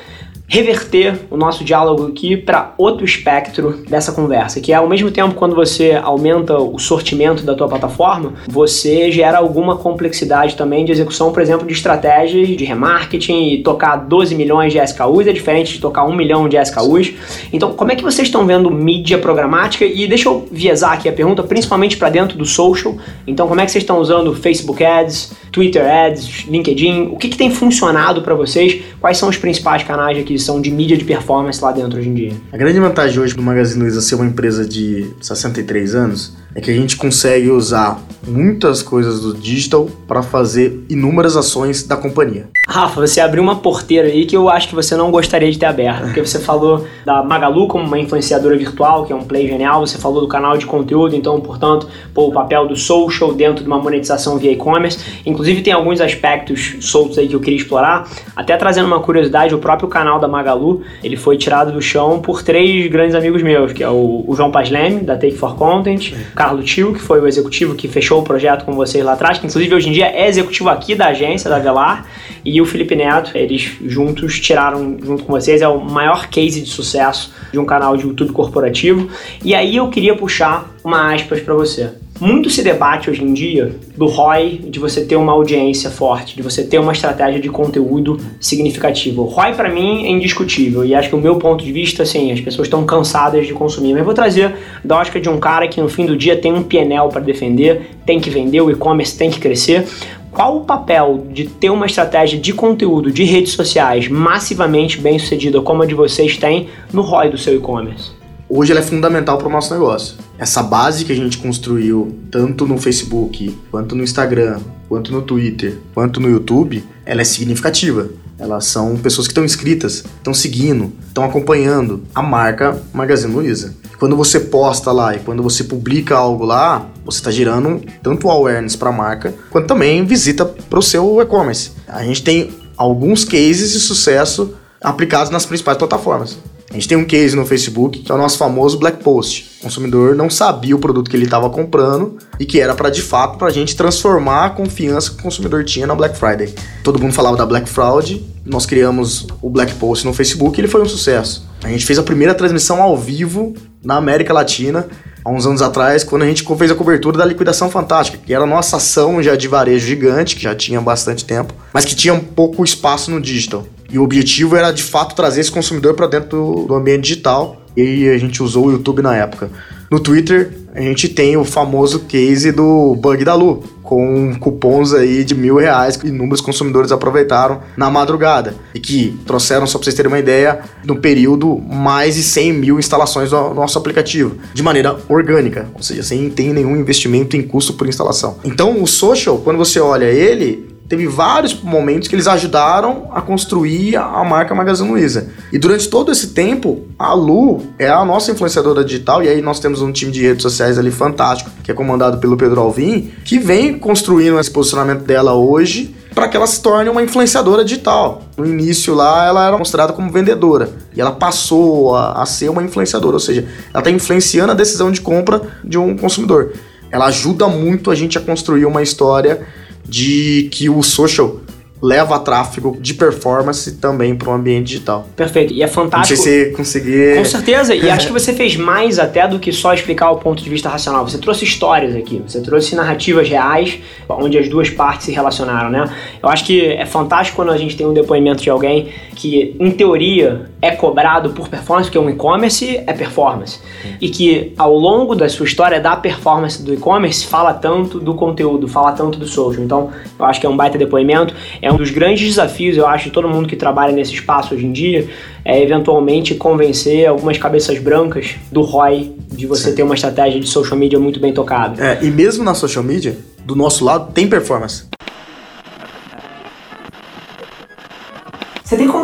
reverter 0.52 1.18
o 1.30 1.38
nosso 1.38 1.64
diálogo 1.64 2.08
aqui 2.08 2.36
para 2.36 2.74
outro 2.78 3.06
espectro 3.06 3.84
dessa 3.88 4.12
conversa, 4.12 4.60
que 4.60 4.74
é 4.74 4.76
ao 4.76 4.88
mesmo 4.88 5.10
tempo 5.10 5.34
quando 5.34 5.56
você 5.56 5.94
aumenta 5.94 6.58
o 6.58 6.78
sortimento 6.78 7.44
da 7.44 7.56
tua 7.56 7.70
plataforma, 7.70 8.34
você 8.50 9.10
gera 9.10 9.38
alguma 9.38 9.78
complexidade 9.78 10.58
também 10.58 10.84
de 10.84 10.92
execução, 10.92 11.32
por 11.32 11.42
exemplo, 11.42 11.66
de 11.66 11.72
estratégias 11.72 12.50
de 12.50 12.66
remarketing 12.66 13.54
e 13.54 13.64
tocar 13.64 13.96
12 13.96 14.36
milhões 14.36 14.74
de 14.74 14.80
SKUs 14.80 15.26
é 15.26 15.32
diferente 15.32 15.72
de 15.72 15.80
tocar 15.80 16.04
1 16.04 16.14
milhão 16.14 16.50
de 16.50 16.58
SKUs. 16.58 17.14
Então, 17.54 17.72
como 17.72 17.94
é 17.94 17.96
que 17.96 18.04
vocês 18.04 18.28
estão 18.28 18.46
vendo 18.46 18.70
mídia 18.70 19.18
programática? 19.18 19.86
E 19.86 20.06
deixa 20.06 20.28
eu 20.28 20.46
viesar 20.52 20.94
aqui 20.94 21.08
a 21.08 21.14
pergunta, 21.14 21.44
principalmente 21.44 21.96
para 21.96 22.10
dentro 22.10 22.38
do 22.38 22.46
social. 22.46 22.98
Então, 23.26 23.48
como 23.48 23.62
é 23.62 23.66
que 23.66 23.72
vocês 23.72 23.84
estão 23.84 24.00
usando 24.00 24.36
Facebook 24.36 24.84
Ads, 24.84 25.32
Twitter 25.50 25.90
Ads, 25.90 26.46
LinkedIn? 26.50 27.04
O 27.14 27.16
que, 27.16 27.30
que 27.30 27.38
tem 27.38 27.50
funcionado 27.50 28.22
para 28.22 28.36
vocês? 28.36 28.82
Quais 29.00 29.18
são 29.18 29.30
os 29.30 29.38
principais 29.38 29.84
canais 29.84 30.18
de 30.18 30.24
aquisição 30.42 30.60
de 30.60 30.72
mídia 30.72 30.98
de 30.98 31.06
performance 31.06 31.64
lá 31.64 31.72
dentro 31.72 32.00
hoje 32.00 32.10
em 32.10 32.14
dia? 32.14 32.34
A 32.52 32.58
grande 32.58 32.80
vantagem 32.80 33.20
hoje 33.20 33.36
do 33.36 33.42
Magazine 33.42 33.84
Luiza 33.84 34.02
ser 34.02 34.16
uma 34.16 34.26
empresa 34.26 34.66
de 34.66 35.08
63 35.22 35.96
anos 35.96 36.36
é 36.56 36.62
que 36.62 36.70
a 36.70 36.74
gente 36.74 36.98
consegue 36.98 37.50
usar 37.50 38.00
muitas 38.28 38.84
coisas 38.84 39.22
do 39.22 39.34
digital 39.34 39.88
para 40.08 40.22
fazer 40.22 40.84
inúmeras 40.90 41.36
ações 41.36 41.84
da 41.84 41.96
companhia. 41.96 42.48
Rafa, 42.68 43.02
você 43.02 43.20
abriu 43.20 43.42
uma 43.42 43.58
porteira 43.58 44.08
aí 44.08 44.26
que 44.26 44.38
eu 44.38 44.50
acho 44.50 44.70
que 44.70 44.76
você 44.76 44.96
não 44.96 45.12
gostaria 45.12 45.52
de 45.52 45.58
ter 45.58 45.66
aberto, 45.66 46.04
porque 46.04 46.24
você 46.24 46.40
falou 46.40 46.86
da 47.06 47.24
Magalu 47.24 47.68
como 47.68 47.86
uma 47.86 48.00
influenciadora 48.00 48.58
virtual, 48.58 49.06
que 49.06 49.12
é 49.12 49.16
um 49.16 49.24
play 49.24 49.48
genial, 49.48 49.86
você 49.86 49.98
falou 49.98 50.22
do 50.22 50.28
canal 50.28 50.58
de 50.58 50.66
conteúdo, 50.66 51.16
então, 51.16 51.40
portanto, 51.42 51.88
pô, 52.14 52.28
o 52.28 52.32
papel 52.32 52.68
do 52.68 52.76
social 52.76 53.34
dentro 53.34 53.64
de 53.64 53.68
uma 53.68 53.80
monetização 53.80 54.38
via 54.38 54.52
e-commerce. 54.52 55.00
Inclusive, 55.26 55.62
tem 55.62 55.74
alguns 55.74 56.00
aspectos 56.00 56.76
soltos 56.80 57.18
aí 57.18 57.28
que 57.28 57.36
eu 57.36 57.40
queria 57.40 57.58
explorar. 57.58 58.08
Até 58.36 58.56
trazendo 58.56 58.86
uma 58.86 59.00
curiosidade, 59.00 59.54
o 59.54 59.60
próprio 59.60 59.90
canal 59.90 60.20
da 60.20 60.28
Magalu, 60.28 60.82
ele 61.04 61.18
foi 61.18 61.38
tirado 61.38 61.72
do 61.72 61.82
chão 61.82 62.20
por 62.20 62.44
três 62.44 62.90
grandes 62.92 63.16
amigos 63.16 63.42
meus, 63.42 63.74
que 63.74 63.84
é 63.84 63.90
o, 63.90 64.24
o 64.28 64.36
João 64.36 64.52
Pasleme, 64.52 65.02
da 65.02 65.16
Take 65.16 65.36
for 65.36 65.56
Content, 65.56 66.14
Carlos 66.42 66.66
Tio, 66.66 66.92
que 66.92 67.00
foi 67.00 67.22
o 67.22 67.28
executivo 67.28 67.76
que 67.76 67.88
fechou 67.88 68.20
o 68.20 68.24
projeto 68.24 68.66
com 68.66 68.74
vocês 68.74 69.06
lá 69.06 69.14
atrás, 69.14 69.38
que 69.38 69.46
inclusive 69.46 69.76
hoje 69.76 69.90
em 69.90 69.92
dia 69.92 70.08
é 70.08 70.28
executivo 70.28 70.70
aqui 70.70 70.96
da 70.96 71.10
agência, 71.10 71.48
da 71.48 71.60
Velar, 71.60 72.08
e 72.44 72.60
o 72.60 72.66
Felipe 72.66 72.96
Neto, 72.96 73.38
eles 73.38 73.74
juntos 73.86 74.40
tiraram, 74.40 74.98
junto 75.00 75.24
com 75.24 75.34
vocês, 75.34 75.62
é 75.62 75.68
o 75.68 75.80
maior 75.80 76.30
case 76.30 76.60
de 76.60 76.68
sucesso 76.68 77.32
de 77.52 77.60
um 77.60 77.66
canal 77.66 77.96
de 77.96 78.08
YouTube 78.08 78.32
corporativo. 78.32 79.08
E 79.46 79.54
aí 79.54 79.76
eu 79.76 79.88
queria 79.92 80.16
puxar 80.16 80.68
uma 80.84 81.14
aspas 81.14 81.42
para 81.42 81.54
você. 81.54 81.92
Muito 82.22 82.52
se 82.52 82.62
debate 82.62 83.10
hoje 83.10 83.24
em 83.24 83.34
dia 83.34 83.76
do 83.98 84.06
ROI, 84.06 84.62
de 84.70 84.78
você 84.78 85.04
ter 85.04 85.16
uma 85.16 85.32
audiência 85.32 85.90
forte, 85.90 86.36
de 86.36 86.44
você 86.44 86.64
ter 86.64 86.78
uma 86.78 86.92
estratégia 86.92 87.42
de 87.42 87.50
conteúdo 87.50 88.20
significativo. 88.40 89.24
O 89.24 89.26
ROI 89.26 89.56
para 89.56 89.70
mim 89.70 90.06
é 90.06 90.10
indiscutível 90.10 90.86
e 90.86 90.94
acho 90.94 91.10
que 91.10 91.16
o 91.16 91.20
meu 91.20 91.38
ponto 91.38 91.66
de 91.66 91.72
vista, 91.72 92.04
assim, 92.04 92.32
as 92.32 92.40
pessoas 92.40 92.68
estão 92.68 92.86
cansadas 92.86 93.48
de 93.48 93.54
consumir. 93.54 93.94
Mas 93.94 94.02
eu 94.02 94.06
vou 94.06 94.14
trazer 94.14 94.54
da 94.86 95.00
ótica 95.00 95.20
de 95.20 95.28
um 95.30 95.40
cara 95.40 95.68
que 95.68 95.82
no 95.82 95.90
fim 95.90 96.06
do 96.06 96.16
dia 96.16 96.38
tem 96.38 96.54
um 96.54 96.62
PNL 96.62 97.10
para 97.10 97.22
defender, 97.22 97.90
tem 98.06 98.20
que 98.20 98.30
vender, 98.30 98.62
o 98.62 98.70
e-commerce 98.70 99.18
tem 99.18 99.32
que 99.32 99.40
crescer. 99.40 99.88
Qual 100.30 100.58
o 100.58 100.62
papel 100.62 101.26
de 101.32 101.46
ter 101.46 101.72
uma 101.72 101.88
estratégia 101.88 102.40
de 102.40 102.54
conteúdo 102.54 103.12
de 103.12 103.24
redes 103.24 103.54
sociais 103.54 104.08
massivamente 104.08 105.00
bem 105.00 105.18
sucedida 105.18 105.60
como 105.60 105.82
a 105.82 105.88
de 105.88 105.96
vocês 105.96 106.38
tem 106.38 106.68
no 106.94 107.02
ROI 107.02 107.32
do 107.32 107.38
seu 107.40 107.56
e-commerce? 107.56 108.21
Hoje 108.52 108.72
ela 108.72 108.82
é 108.82 108.84
fundamental 108.84 109.38
para 109.38 109.48
o 109.48 109.52
nosso 109.52 109.74
negócio. 109.74 110.16
Essa 110.38 110.62
base 110.62 111.06
que 111.06 111.14
a 111.14 111.16
gente 111.16 111.38
construiu, 111.38 112.20
tanto 112.30 112.68
no 112.68 112.78
Facebook, 112.78 113.58
quanto 113.72 113.96
no 113.96 114.04
Instagram, 114.04 114.60
quanto 114.90 115.12
no 115.12 115.22
Twitter, 115.22 115.78
quanto 115.94 116.20
no 116.20 116.30
YouTube, 116.30 116.84
ela 117.06 117.22
é 117.22 117.24
significativa. 117.24 118.10
Elas 118.38 118.66
são 118.66 118.98
pessoas 118.98 119.28
que 119.28 119.32
estão 119.32 119.46
inscritas, 119.46 120.04
estão 120.18 120.34
seguindo, 120.34 120.92
estão 121.08 121.24
acompanhando 121.24 122.04
a 122.14 122.22
marca 122.22 122.82
Magazine 122.92 123.34
Luiza. 123.34 123.76
Quando 123.98 124.18
você 124.18 124.40
posta 124.40 124.92
lá 124.92 125.16
e 125.16 125.20
quando 125.20 125.44
você 125.44 125.64
publica 125.64 126.18
algo 126.18 126.44
lá, 126.44 126.88
você 127.06 127.20
está 127.20 127.30
gerando 127.30 127.82
tanto 128.02 128.30
awareness 128.30 128.76
para 128.76 128.90
a 128.90 128.94
marca, 128.94 129.34
quanto 129.52 129.68
também 129.68 130.04
visita 130.04 130.44
para 130.44 130.80
o 130.80 130.82
seu 130.82 131.22
e-commerce. 131.22 131.72
A 131.88 132.04
gente 132.04 132.24
tem 132.24 132.50
alguns 132.76 133.24
cases 133.24 133.74
de 133.74 133.80
sucesso 133.80 134.56
aplicados 134.82 135.30
nas 135.30 135.46
principais 135.46 135.78
plataformas. 135.78 136.40
A 136.72 136.74
gente 136.76 136.88
tem 136.88 136.98
um 136.98 137.04
case 137.04 137.36
no 137.36 137.46
Facebook 137.46 138.00
que 138.00 138.10
é 138.10 138.16
o 138.16 138.18
nosso 138.18 138.38
famoso 138.38 138.80
Black 138.80 139.04
Post. 139.04 139.52
O 139.60 139.64
consumidor 139.64 140.16
não 140.16 140.30
sabia 140.30 140.74
o 140.74 140.80
produto 140.80 141.12
que 141.12 141.18
ele 141.18 141.26
estava 141.26 141.50
comprando 141.50 142.18
e 142.40 142.46
que 142.46 142.62
era 142.62 142.74
para 142.74 142.90
de 142.90 143.02
fato 143.02 143.38
para 143.38 143.50
a 143.50 143.52
gente 143.52 143.76
transformar 143.76 144.46
a 144.46 144.50
confiança 144.52 145.12
que 145.12 145.18
o 145.18 145.22
consumidor 145.22 145.66
tinha 145.66 145.86
na 145.86 145.94
Black 145.94 146.18
Friday. 146.18 146.56
Todo 146.82 146.98
mundo 146.98 147.14
falava 147.14 147.36
da 147.36 147.46
Black 147.46 147.68
Fraud, 147.68 148.26
nós 148.46 148.66
criamos 148.66 149.28
o 149.42 149.50
Black 149.50 149.74
Post 149.76 150.06
no 150.06 150.14
Facebook 150.14 150.58
e 150.58 150.62
ele 150.62 150.70
foi 150.70 150.82
um 150.82 150.88
sucesso. 150.88 151.46
A 151.62 151.68
gente 151.68 151.86
fez 151.86 152.00
a 152.00 152.04
primeira 152.04 152.34
transmissão 152.34 152.82
ao 152.82 152.98
vivo 152.98 153.54
na 153.84 153.98
América 153.98 154.34
Latina 154.34 154.88
há 155.26 155.30
uns 155.30 155.46
anos 155.46 155.62
atrás, 155.62 156.06
quando 156.06 156.24
a 156.24 156.26
gente 156.26 156.46
fez 156.58 156.72
a 156.72 156.76
cobertura 156.76 157.18
da 157.18 157.26
Liquidação 157.26 157.70
Fantástica, 157.70 158.18
que 158.18 158.34
era 158.34 158.46
a 158.46 158.48
nossa 158.48 158.78
ação 158.78 159.22
já 159.22 159.36
de 159.36 159.48
varejo 159.48 159.86
gigante, 159.86 160.38
que 160.38 160.44
já 160.44 160.56
tinha 160.56 160.80
bastante 160.80 161.26
tempo, 161.26 161.54
mas 161.74 161.84
que 161.84 161.96
tinha 161.96 162.14
um 162.14 162.20
pouco 162.20 162.64
espaço 162.64 163.12
no 163.12 163.20
digital. 163.20 163.66
E 163.92 164.00
o 164.00 164.04
objetivo 164.04 164.56
era 164.56 164.72
de 164.72 164.84
fato 164.84 165.16
trazer 165.16 165.42
esse 165.42 165.52
consumidor 165.52 165.94
para 165.94 166.08
dentro 166.08 166.66
do, 166.68 166.74
ambiente 166.76 167.04
digital. 167.04 167.62
E 167.76 168.10
a 168.10 168.18
gente 168.18 168.42
usou 168.44 168.68
o 168.68 168.72
YouTube 168.72 169.02
na 169.02 169.16
época. 169.16 169.50
No 169.90 170.00
Twitter, 170.00 170.52
a 170.74 170.82
gente 170.82 171.10
tem 171.10 171.36
o 171.36 171.44
famoso 171.44 172.02
case 172.02 172.52
do 172.52 172.96
bug 172.96 173.26
da 173.26 173.36
Lu, 173.36 173.62
com 173.84 174.34
cupons 174.40 174.94
aí 174.94 175.26
de 175.26 175.36
mil 175.36 175.58
reais 175.58 175.98
que 175.98 176.08
inúmeros 176.08 176.40
consumidores 176.40 176.94
aproveitaram 176.94 177.60
na 177.76 177.90
madrugada. 177.90 178.56
E 178.74 178.80
que 178.80 179.20
trouxeram, 179.26 179.68
só 179.68 179.78
para 179.78 179.84
vocês 179.84 179.96
terem 179.96 180.10
uma 180.10 180.20
ideia, 180.20 180.62
no 180.86 180.96
período 180.96 181.58
mais 181.58 182.16
de 182.16 182.24
100 182.24 182.54
mil 182.54 182.80
instalações 182.80 183.32
do 183.32 183.54
nosso 183.54 183.78
aplicativo, 183.78 184.38
de 184.54 184.64
maneira 184.64 184.98
orgânica, 185.10 185.68
ou 185.76 185.84
seja, 185.84 186.04
sem 186.04 186.30
ter 186.30 186.54
nenhum 186.54 186.78
investimento 186.78 187.36
em 187.36 187.42
custo 187.42 187.74
por 187.74 187.88
instalação. 187.88 188.38
Então, 188.46 188.82
o 188.82 188.88
social, 188.88 189.40
quando 189.40 189.58
você 189.58 189.82
olha 189.82 190.06
ele, 190.06 190.71
teve 190.92 191.08
vários 191.08 191.54
momentos 191.54 192.10
que 192.10 192.16
eles 192.16 192.28
ajudaram 192.28 193.10
a 193.14 193.22
construir 193.22 193.96
a 193.96 194.22
marca 194.26 194.54
Magazine 194.54 194.90
Luiza. 194.90 195.30
E 195.50 195.58
durante 195.58 195.88
todo 195.90 196.12
esse 196.12 196.32
tempo, 196.32 196.86
a 197.00 197.14
Lu 197.14 197.62
é 197.80 197.88
a 197.88 198.04
nossa 198.04 198.30
influenciadora 198.30 198.84
digital, 198.84 199.24
e 199.24 199.30
aí 199.30 199.42
nós 199.42 199.62
temos 199.62 199.82
um 199.82 199.90
time 199.90 200.12
de 200.12 200.22
redes 200.22 200.42
sociais 200.42 200.78
ali 200.78 200.92
fantástico, 200.92 201.50
que 201.64 201.72
é 201.72 201.74
comandado 201.74 202.18
pelo 202.18 202.36
Pedro 202.36 202.60
Alvim, 202.60 203.10
que 203.24 203.40
vem 203.40 203.80
construindo 203.80 204.38
esse 204.38 204.52
posicionamento 204.52 205.04
dela 205.04 205.34
hoje 205.34 205.96
para 206.14 206.28
que 206.28 206.36
ela 206.36 206.46
se 206.46 206.62
torne 206.62 206.90
uma 206.90 207.02
influenciadora 207.02 207.64
digital. 207.64 208.24
No 208.36 208.46
início 208.46 208.94
lá, 208.94 209.26
ela 209.26 209.48
era 209.48 209.58
considerada 209.58 209.94
como 209.94 210.12
vendedora 210.12 210.72
e 210.94 211.00
ela 211.00 211.14
passou 211.14 211.96
a, 211.96 212.22
a 212.22 212.26
ser 212.26 212.50
uma 212.50 212.62
influenciadora, 212.62 213.14
ou 213.14 213.20
seja, 213.22 213.48
ela 213.70 213.80
está 213.80 213.90
influenciando 213.90 214.52
a 214.52 214.56
decisão 214.56 214.92
de 214.92 215.00
compra 215.00 215.42
de 215.64 215.78
um 215.78 215.96
consumidor. 215.96 216.52
Ela 216.92 217.06
ajuda 217.06 217.48
muito 217.48 217.90
a 217.90 217.96
gente 217.96 218.18
a 218.18 218.22
construir 218.22 218.66
uma 218.66 218.84
história 218.84 219.48
de 219.92 220.48
que 220.50 220.70
o 220.70 220.82
social 220.82 221.42
leva 221.82 222.20
tráfego 222.20 222.78
de 222.80 222.94
performance 222.94 223.78
também 223.78 224.16
para 224.16 224.30
o 224.30 224.34
ambiente 224.34 224.68
digital. 224.68 225.08
Perfeito. 225.16 225.54
E 225.54 225.64
é 225.64 225.68
fantástico. 225.68 226.18
Não 226.18 226.24
sei 226.24 226.46
se 226.46 226.52
conseguir. 226.52 227.18
Com 227.18 227.26
certeza. 227.26 227.74
E 227.74 227.90
acho 227.90 228.08
que 228.08 228.14
você 228.14 228.34
fez 228.34 228.56
mais 228.56 229.00
até 229.00 229.28
do 229.28 229.40
que 229.40 229.52
só 229.52 229.74
explicar 229.74 230.12
o 230.12 230.18
ponto 230.18 230.44
de 230.44 230.50
vista 230.50 230.70
racional. 230.70 231.08
Você 231.08 231.18
trouxe 231.18 231.44
histórias 231.44 231.96
aqui. 231.96 232.22
Você 232.28 232.42
trouxe 232.42 232.76
narrativas 232.76 233.28
reais, 233.28 233.80
onde 234.08 234.38
as 234.38 234.48
duas 234.48 234.70
partes 234.70 235.08
se 235.08 235.12
relacionaram, 235.12 235.70
né? 235.70 235.90
Eu 236.22 236.30
acho 236.30 236.46
que 236.46 236.66
é 236.66 236.86
fantástico 236.86 237.38
quando 237.38 237.52
a 237.52 237.58
gente 237.58 237.76
tem 237.76 237.88
um 237.88 237.94
depoimento 237.94 238.44
de 238.44 238.50
alguém 238.50 238.90
que, 239.16 239.56
em 239.60 239.72
teoria, 239.72 240.50
é 240.62 240.72
cobrado 240.72 241.32
por 241.32 241.48
performance, 241.48 241.90
porque 241.90 242.00
um 242.00 242.10
e-commerce 242.10 242.78
é 242.86 242.94
performance. 242.94 243.60
E 244.00 244.10
que 244.10 244.54
ao 244.58 244.76
longo 244.76 245.16
da 245.16 245.28
sua 245.28 245.46
história 245.46 245.80
da 245.80 245.96
performance 245.96 246.62
do 246.62 246.74
e-commerce 246.74 247.26
fala 247.26 247.54
tanto 247.54 248.00
do 248.00 248.14
conteúdo, 248.14 248.68
fala 248.68 248.92
tanto 248.92 249.18
do 249.18 249.26
social. 249.26 249.64
Então, 249.64 249.90
eu 250.20 250.26
acho 250.26 250.40
que 250.40 250.46
é 250.46 250.50
um 250.50 250.56
baita 250.56 250.78
depoimento. 250.78 251.34
É 251.62 251.71
um 251.72 251.78
dos 251.78 251.90
grandes 251.90 252.28
desafios, 252.28 252.78
eu 252.78 252.88
acho, 252.88 253.06
de 253.06 253.12
todo 253.12 253.28
mundo 253.28 253.48
que 253.48 253.56
trabalha 253.56 253.92
nesse 253.92 254.14
espaço 254.14 254.54
hoje 254.54 254.66
em 254.66 254.72
dia, 254.72 255.08
é 255.44 255.62
eventualmente 255.62 256.36
convencer 256.36 257.08
algumas 257.08 257.38
cabeças 257.38 257.80
brancas 257.80 258.36
do 258.52 258.62
ROI 258.62 259.14
de 259.32 259.46
você 259.46 259.70
Sim. 259.70 259.76
ter 259.76 259.84
uma 259.84 259.96
estratégia 259.96 260.40
de 260.40 260.48
social 260.48 260.78
media 260.78 261.00
muito 261.00 261.20
bem 261.20 261.34
tocada. 261.34 261.84
É, 261.84 262.04
e 262.04 262.12
mesmo 262.12 262.44
na 262.44 262.54
social 262.54 262.84
media, 262.84 263.16
do 263.46 263.56
nosso 263.56 263.84
lado, 263.84 264.12
tem 264.14 264.28
performance. 264.28 264.91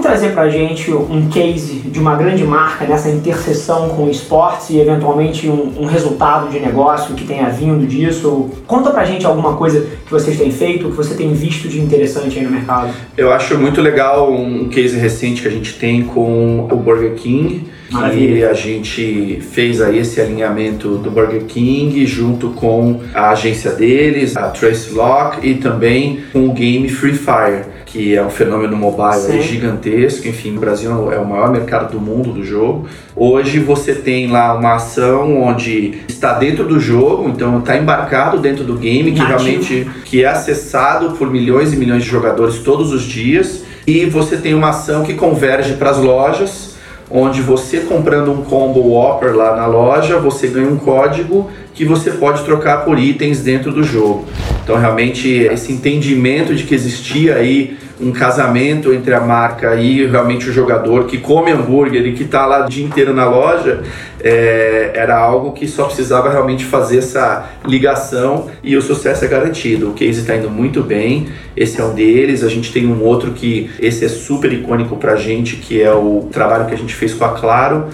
Trazer 0.07 0.31
pra 0.31 0.47
gente 0.49 0.91
um 0.91 1.27
case 1.29 1.79
de 1.79 1.99
uma 1.99 2.15
grande 2.15 2.43
marca 2.43 2.85
nessa 2.85 3.09
interseção 3.09 3.89
com 3.89 4.09
esportes 4.09 4.69
e 4.69 4.79
eventualmente 4.79 5.49
um, 5.49 5.81
um, 5.81 5.85
resultado 5.85 6.49
de 6.49 6.59
negócio 6.59 7.13
que 7.13 7.25
tenha 7.25 7.49
vindo 7.49 7.85
disso? 7.85 8.49
Conta 8.65 8.89
pra 8.89 9.03
gente 9.03 9.25
alguma 9.25 9.57
coisa 9.57 9.85
que 10.05 10.09
vocês 10.09 10.37
têm 10.37 10.51
feito, 10.51 10.89
que 10.89 10.95
você 10.95 11.13
tem 11.13 11.33
visto 11.33 11.67
de 11.67 11.81
interessante 11.81 12.39
aí 12.39 12.45
no 12.45 12.51
mercado. 12.51 12.93
Eu 13.17 13.31
acho 13.33 13.57
muito 13.57 13.81
legal 13.81 14.31
um 14.31 14.69
case 14.69 14.97
recente 14.97 15.41
que 15.41 15.47
a 15.47 15.51
gente 15.51 15.73
tem 15.73 16.03
com 16.03 16.67
o 16.71 16.75
Burger 16.77 17.15
King. 17.15 17.67
Maravilha. 17.91 18.35
E 18.35 18.45
a 18.45 18.53
gente 18.53 19.39
fez 19.41 19.81
aí 19.81 19.99
esse 19.99 20.19
alinhamento 20.19 20.97
do 20.97 21.09
Burger 21.09 21.43
King 21.45 22.05
junto 22.05 22.49
com 22.49 23.01
a 23.13 23.29
agência 23.29 23.71
deles, 23.71 24.35
a 24.35 24.49
Trace 24.49 24.93
Lock 24.93 25.45
e 25.47 25.55
também 25.55 26.21
com 26.33 26.47
o 26.47 26.53
game 26.53 26.89
Free 26.89 27.13
Fire 27.13 27.76
que 27.87 28.15
é 28.15 28.23
um 28.23 28.29
fenômeno 28.29 28.75
mobile 28.75 29.41
gigantesco. 29.41 30.27
Enfim, 30.27 30.57
o 30.57 30.59
Brasil 30.59 31.11
é 31.11 31.17
o 31.17 31.25
maior 31.25 31.49
mercado 31.49 31.93
do 31.93 31.99
mundo 31.99 32.31
do 32.31 32.43
jogo. 32.43 32.85
Hoje 33.15 33.59
você 33.59 33.95
tem 33.95 34.29
lá 34.29 34.53
uma 34.53 34.75
ação 34.75 35.41
onde 35.41 35.99
está 36.07 36.33
dentro 36.33 36.65
do 36.65 36.79
jogo, 36.79 37.29
então 37.29 37.59
está 37.59 37.77
embarcado 37.77 38.39
dentro 38.39 38.63
do 38.63 38.75
game, 38.75 39.13
que 39.13 39.19
Nativo. 39.19 39.39
realmente 39.39 39.89
que 40.03 40.23
é 40.23 40.27
acessado 40.27 41.11
por 41.11 41.31
milhões 41.31 41.73
e 41.73 41.77
milhões 41.77 42.03
de 42.03 42.09
jogadores 42.09 42.59
todos 42.59 42.91
os 42.91 43.03
dias. 43.03 43.63
E 43.87 44.05
você 44.05 44.35
tem 44.35 44.53
uma 44.53 44.69
ação 44.69 45.03
que 45.03 45.13
converge 45.13 45.75
para 45.75 45.89
as 45.89 45.97
lojas, 45.97 46.75
onde 47.09 47.41
você 47.41 47.79
comprando 47.79 48.33
um 48.33 48.43
combo 48.43 48.81
Whopper 48.81 49.33
lá 49.33 49.55
na 49.55 49.65
loja, 49.65 50.19
você 50.19 50.47
ganha 50.47 50.67
um 50.67 50.77
código 50.77 51.49
que 51.73 51.85
você 51.85 52.11
pode 52.11 52.43
trocar 52.43 52.83
por 52.83 52.99
itens 52.99 53.39
dentro 53.39 53.71
do 53.71 53.81
jogo. 53.81 54.25
Então, 54.67 54.77
realmente, 54.77 55.29
esse 55.29 55.71
entendimento 55.71 56.53
de 56.53 56.65
que 56.65 56.75
existia 56.75 57.35
aí 57.35 57.77
um 58.01 58.11
casamento 58.11 58.93
entre 58.93 59.13
a 59.13 59.21
marca 59.21 59.75
e 59.75 60.05
realmente 60.05 60.49
o 60.49 60.51
jogador 60.51 61.05
que 61.05 61.19
come 61.19 61.51
hambúrguer 61.51 62.05
e 62.05 62.11
que 62.11 62.23
está 62.23 62.45
lá 62.45 62.65
o 62.65 62.69
dia 62.69 62.85
inteiro 62.85 63.13
na 63.13 63.23
loja, 63.29 63.81
é, 64.21 64.91
era 64.93 65.17
algo 65.17 65.53
que 65.53 65.65
só 65.69 65.85
precisava 65.85 66.29
realmente 66.29 66.65
fazer 66.65 66.97
essa 66.97 67.49
ligação 67.65 68.49
e 68.61 68.75
o 68.75 68.81
sucesso 68.81 69.23
é 69.23 69.29
garantido. 69.29 69.91
O 69.91 69.93
case 69.93 70.19
está 70.19 70.35
indo 70.35 70.49
muito 70.49 70.83
bem, 70.83 71.29
esse 71.55 71.79
é 71.79 71.83
um 71.85 71.95
deles. 71.95 72.43
A 72.43 72.49
gente 72.49 72.69
tem 72.69 72.85
um 72.87 73.01
outro 73.01 73.31
que 73.31 73.71
esse 73.79 74.03
é 74.03 74.09
super 74.09 74.51
icônico 74.51 74.97
para 74.97 75.13
a 75.13 75.15
gente, 75.15 75.55
que 75.55 75.81
é 75.81 75.93
o 75.93 76.27
trabalho 76.29 76.65
que 76.65 76.73
a 76.73 76.77
gente 76.77 76.93
fez 76.93 77.13
com 77.13 77.23
a 77.23 77.29
Claro. 77.29 77.87